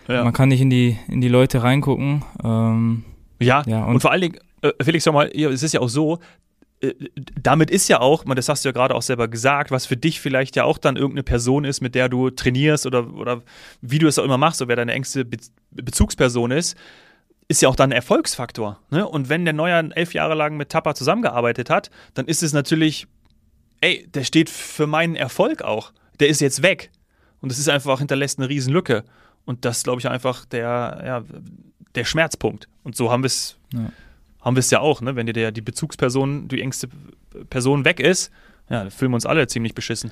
Ja. 0.07 0.23
Man 0.23 0.33
kann 0.33 0.49
nicht 0.49 0.61
in 0.61 0.69
die, 0.69 0.97
in 1.07 1.21
die 1.21 1.29
Leute 1.29 1.63
reingucken. 1.63 2.23
Ähm, 2.43 3.05
ja, 3.39 3.63
ja 3.65 3.83
und, 3.85 3.95
und, 3.95 3.99
vor 4.01 4.11
allen 4.11 4.21
Dingen, 4.21 4.39
äh, 4.61 4.71
Felix, 4.81 5.03
sag 5.03 5.13
mal, 5.13 5.27
es 5.27 5.63
ist 5.63 5.73
ja 5.73 5.79
auch 5.79 5.89
so, 5.89 6.19
äh, 6.81 6.93
damit 7.41 7.71
ist 7.71 7.87
ja 7.87 7.99
auch, 8.01 8.23
das 8.35 8.49
hast 8.49 8.65
du 8.65 8.69
ja 8.69 8.73
gerade 8.73 8.95
auch 8.95 9.01
selber 9.01 9.27
gesagt, 9.27 9.71
was 9.71 9.85
für 9.85 9.97
dich 9.97 10.19
vielleicht 10.19 10.55
ja 10.55 10.65
auch 10.65 10.77
dann 10.77 10.97
irgendeine 10.97 11.23
Person 11.23 11.63
ist, 11.63 11.81
mit 11.81 11.95
der 11.95 12.09
du 12.09 12.29
trainierst 12.29 12.85
oder, 12.85 13.13
oder 13.13 13.41
wie 13.81 13.99
du 13.99 14.07
es 14.07 14.19
auch 14.19 14.25
immer 14.25 14.37
machst, 14.37 14.61
oder 14.61 14.69
wer 14.69 14.75
deine 14.77 14.93
engste 14.93 15.25
Be 15.25 15.37
Bezugsperson 15.71 16.51
ist, 16.51 16.77
ist 17.47 17.61
ja 17.61 17.69
auch 17.69 17.75
dann 17.75 17.89
ein 17.89 17.95
Erfolgsfaktor. 17.95 18.79
Ne? 18.89 19.07
Und 19.07 19.29
wenn 19.29 19.43
der 19.43 19.53
Neuer 19.53 19.83
elf 19.95 20.13
Jahre 20.13 20.35
lang 20.35 20.55
mit 20.55 20.69
Tappa 20.69 20.95
zusammengearbeitet 20.95 21.69
hat, 21.69 21.89
dann 22.13 22.27
ist 22.27 22.43
es 22.43 22.53
natürlich, 22.53 23.07
ey, 23.81 24.07
der 24.13 24.23
steht 24.23 24.49
für 24.49 24.85
meinen 24.85 25.15
Erfolg 25.15 25.61
auch. 25.61 25.93
Der 26.19 26.27
ist 26.27 26.41
jetzt 26.41 26.61
weg. 26.61 26.91
Und 27.41 27.51
das 27.51 27.59
ist 27.59 27.69
einfach, 27.69 27.99
hinterlässt 27.99 28.39
eine 28.39 28.49
Riesenlücke. 28.49 29.03
Und 29.45 29.65
das, 29.65 29.83
glaube 29.83 29.99
ich, 29.99 30.07
einfach 30.07 30.45
der, 30.45 31.01
ja, 31.05 31.23
der 31.95 32.05
Schmerzpunkt. 32.05 32.67
Und 32.83 32.95
so 32.95 33.11
haben 33.11 33.23
wir 33.23 33.27
es 33.27 33.57
ja. 33.73 33.91
haben 34.41 34.55
wir 34.55 34.61
es 34.61 34.71
ja 34.71 34.79
auch, 34.79 35.01
ne? 35.01 35.15
Wenn 35.15 35.25
dir 35.25 35.33
der, 35.33 35.51
die 35.51 35.61
Bezugsperson, 35.61 36.47
die 36.47 36.61
engste 36.61 36.87
Person 37.49 37.85
weg 37.85 37.99
ist, 37.99 38.31
ja, 38.69 38.89
fühlen 38.89 39.11
wir 39.11 39.15
uns 39.15 39.25
alle 39.25 39.47
ziemlich 39.47 39.75
beschissen. 39.75 40.11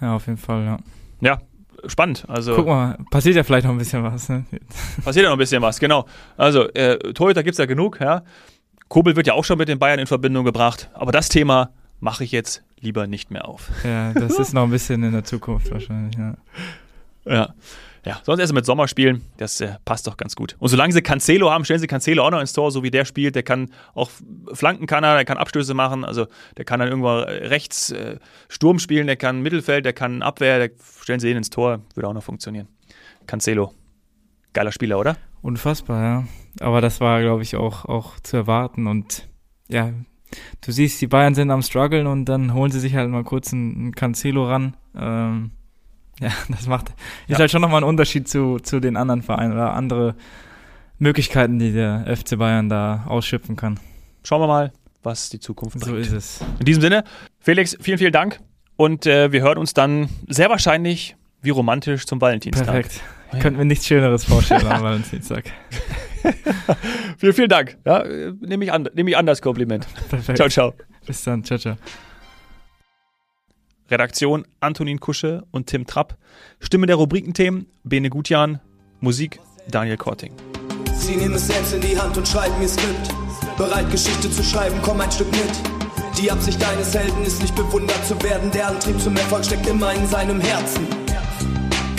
Ja, 0.00 0.16
auf 0.16 0.26
jeden 0.26 0.38
Fall, 0.38 0.64
ja. 0.64 0.78
Ja, 1.20 1.42
spannend. 1.86 2.24
Also, 2.28 2.54
Guck 2.54 2.66
mal, 2.66 2.96
passiert 3.10 3.36
ja 3.36 3.42
vielleicht 3.42 3.66
noch 3.66 3.72
ein 3.72 3.78
bisschen 3.78 4.02
was. 4.02 4.28
Ne? 4.28 4.46
Passiert 5.04 5.24
ja 5.24 5.30
noch 5.30 5.36
ein 5.36 5.38
bisschen 5.38 5.62
was, 5.62 5.78
genau. 5.78 6.06
Also, 6.36 6.68
äh, 6.70 6.98
Torhüter 7.12 7.42
gibt 7.42 7.54
es 7.54 7.58
ja 7.58 7.66
genug, 7.66 8.00
ja. 8.00 8.22
Kobel 8.88 9.14
wird 9.14 9.26
ja 9.26 9.34
auch 9.34 9.44
schon 9.44 9.58
mit 9.58 9.68
den 9.68 9.78
Bayern 9.78 9.98
in 9.98 10.06
Verbindung 10.06 10.44
gebracht. 10.44 10.90
Aber 10.94 11.12
das 11.12 11.28
Thema 11.28 11.70
mache 12.00 12.24
ich 12.24 12.32
jetzt 12.32 12.64
lieber 12.80 13.06
nicht 13.06 13.30
mehr 13.30 13.46
auf. 13.46 13.70
Ja, 13.84 14.12
das 14.12 14.38
ist 14.38 14.52
noch 14.52 14.64
ein 14.64 14.70
bisschen 14.70 15.02
in 15.02 15.12
der 15.12 15.24
Zukunft 15.24 15.70
wahrscheinlich, 15.70 16.16
ja. 16.16 16.36
Ja. 17.26 17.54
Ja, 18.04 18.18
sonst 18.24 18.40
erst 18.40 18.54
mit 18.54 18.64
Sommer 18.64 18.88
spielen, 18.88 19.26
das 19.36 19.60
äh, 19.60 19.74
passt 19.84 20.06
doch 20.06 20.16
ganz 20.16 20.34
gut. 20.34 20.56
Und 20.58 20.70
solange 20.70 20.92
sie 20.92 21.02
Cancelo 21.02 21.50
haben, 21.50 21.66
stellen 21.66 21.80
sie 21.80 21.86
Cancelo 21.86 22.24
auch 22.24 22.30
noch 22.30 22.40
ins 22.40 22.54
Tor, 22.54 22.70
so 22.70 22.82
wie 22.82 22.90
der 22.90 23.04
spielt. 23.04 23.34
Der 23.34 23.42
kann 23.42 23.70
auch 23.92 24.10
Flanken 24.54 24.86
kann 24.86 25.04
er, 25.04 25.16
der 25.16 25.26
kann 25.26 25.36
Abstöße 25.36 25.74
machen, 25.74 26.04
also 26.06 26.26
der 26.56 26.64
kann 26.64 26.80
dann 26.80 26.88
irgendwo 26.88 27.18
rechts 27.18 27.90
äh, 27.90 28.18
Sturm 28.48 28.78
spielen, 28.78 29.06
der 29.06 29.16
kann 29.16 29.42
Mittelfeld, 29.42 29.84
der 29.84 29.92
kann 29.92 30.22
Abwehr, 30.22 30.58
der 30.58 30.70
stellen 31.02 31.20
sie 31.20 31.30
ihn 31.30 31.36
ins 31.36 31.50
Tor, 31.50 31.80
würde 31.94 32.08
auch 32.08 32.14
noch 32.14 32.22
funktionieren. 32.22 32.68
Cancelo, 33.26 33.74
geiler 34.54 34.72
Spieler, 34.72 34.98
oder? 34.98 35.18
Unfassbar, 35.42 36.02
ja. 36.02 36.24
Aber 36.60 36.80
das 36.80 37.00
war, 37.00 37.20
glaube 37.20 37.42
ich, 37.42 37.56
auch, 37.56 37.84
auch 37.84 38.18
zu 38.20 38.38
erwarten 38.38 38.86
und 38.86 39.28
ja, 39.68 39.92
du 40.60 40.72
siehst, 40.72 41.00
die 41.00 41.06
Bayern 41.06 41.34
sind 41.34 41.50
am 41.50 41.62
struggeln 41.62 42.06
und 42.06 42.24
dann 42.26 42.54
holen 42.54 42.70
sie 42.70 42.80
sich 42.80 42.94
halt 42.94 43.10
mal 43.10 43.24
kurz 43.24 43.52
einen, 43.52 43.94
Cancelo 43.94 44.48
ran. 44.48 44.76
Ähm, 44.96 45.50
ja, 46.20 46.30
das 46.48 46.66
macht, 46.66 46.90
ist 46.90 46.96
ja. 47.28 47.38
halt 47.38 47.50
schon 47.50 47.62
nochmal 47.62 47.82
ein 47.82 47.88
Unterschied 47.88 48.28
zu, 48.28 48.58
zu 48.58 48.80
den 48.80 48.96
anderen 48.96 49.22
Vereinen 49.22 49.52
oder 49.52 49.72
andere 49.72 50.14
Möglichkeiten, 50.98 51.58
die 51.58 51.72
der 51.72 52.04
FC 52.14 52.38
Bayern 52.38 52.68
da 52.68 53.04
ausschöpfen 53.06 53.56
kann. 53.56 53.80
Schauen 54.22 54.42
wir 54.42 54.46
mal, 54.46 54.72
was 55.02 55.30
die 55.30 55.40
Zukunft 55.40 55.80
bringt. 55.80 55.86
So 55.86 55.96
ist 55.96 56.12
es. 56.12 56.40
In 56.58 56.66
diesem 56.66 56.82
Sinne, 56.82 57.04
Felix, 57.38 57.76
vielen, 57.80 57.98
vielen 57.98 58.12
Dank 58.12 58.38
und 58.76 59.06
äh, 59.06 59.32
wir 59.32 59.42
hören 59.42 59.58
uns 59.58 59.72
dann 59.72 60.08
sehr 60.28 60.50
wahrscheinlich 60.50 61.16
wie 61.42 61.50
romantisch 61.50 62.06
zum 62.06 62.20
Valentinstag. 62.20 62.66
Perfekt. 62.66 63.00
Ich 63.32 63.40
könnte 63.40 63.58
mir 63.58 63.64
nichts 63.64 63.86
Schöneres 63.86 64.24
vorstellen 64.24 64.66
am 64.66 64.82
Valentinstag. 64.82 65.44
vielen, 67.18 67.32
vielen 67.32 67.48
Dank. 67.48 67.78
Ja, 67.84 68.04
nehme 68.40 68.64
ich, 68.64 68.72
an, 68.72 68.88
nehm 68.94 69.08
ich 69.08 69.16
an 69.16 69.26
das 69.26 69.40
Kompliment. 69.40 69.86
Perfekt. 70.08 70.36
Ciao, 70.36 70.48
ciao. 70.48 70.74
Bis 71.06 71.22
dann. 71.22 71.44
Ciao, 71.44 71.58
ciao. 71.58 71.76
Redaktion 73.90 74.46
Antonin 74.60 75.00
Kusche 75.00 75.44
und 75.50 75.66
Tim 75.66 75.86
Trapp. 75.86 76.16
Stimme 76.60 76.86
der 76.86 76.96
Rubrikenthemen 76.96 77.66
Bene 77.84 78.10
Gutjan. 78.10 78.60
Musik 79.00 79.40
Daniel 79.70 79.96
Korting. 79.96 80.32
Sie 80.94 81.16
nehmen 81.16 81.34
es 81.34 81.46
selbst 81.46 81.72
in 81.74 81.80
die 81.80 81.98
Hand 81.98 82.16
und 82.16 82.28
schreiben 82.28 82.60
ihr 82.60 82.68
Skript. 82.68 83.14
Bereit, 83.56 83.90
Geschichte 83.90 84.30
zu 84.30 84.42
schreiben, 84.42 84.76
komm 84.82 85.00
ein 85.00 85.10
Stück 85.10 85.30
mit. 85.32 86.20
Die 86.20 86.30
Absicht 86.30 86.62
eines 86.62 86.94
Helden 86.94 87.24
ist 87.24 87.40
nicht 87.40 87.54
bewundert 87.54 88.04
zu 88.06 88.20
werden. 88.22 88.50
Der 88.50 88.68
Antrieb 88.68 89.00
zum 89.00 89.16
Erfolg 89.16 89.44
steckt 89.44 89.66
immer 89.66 89.92
in 89.94 90.06
seinem 90.06 90.40
Herzen. 90.40 90.86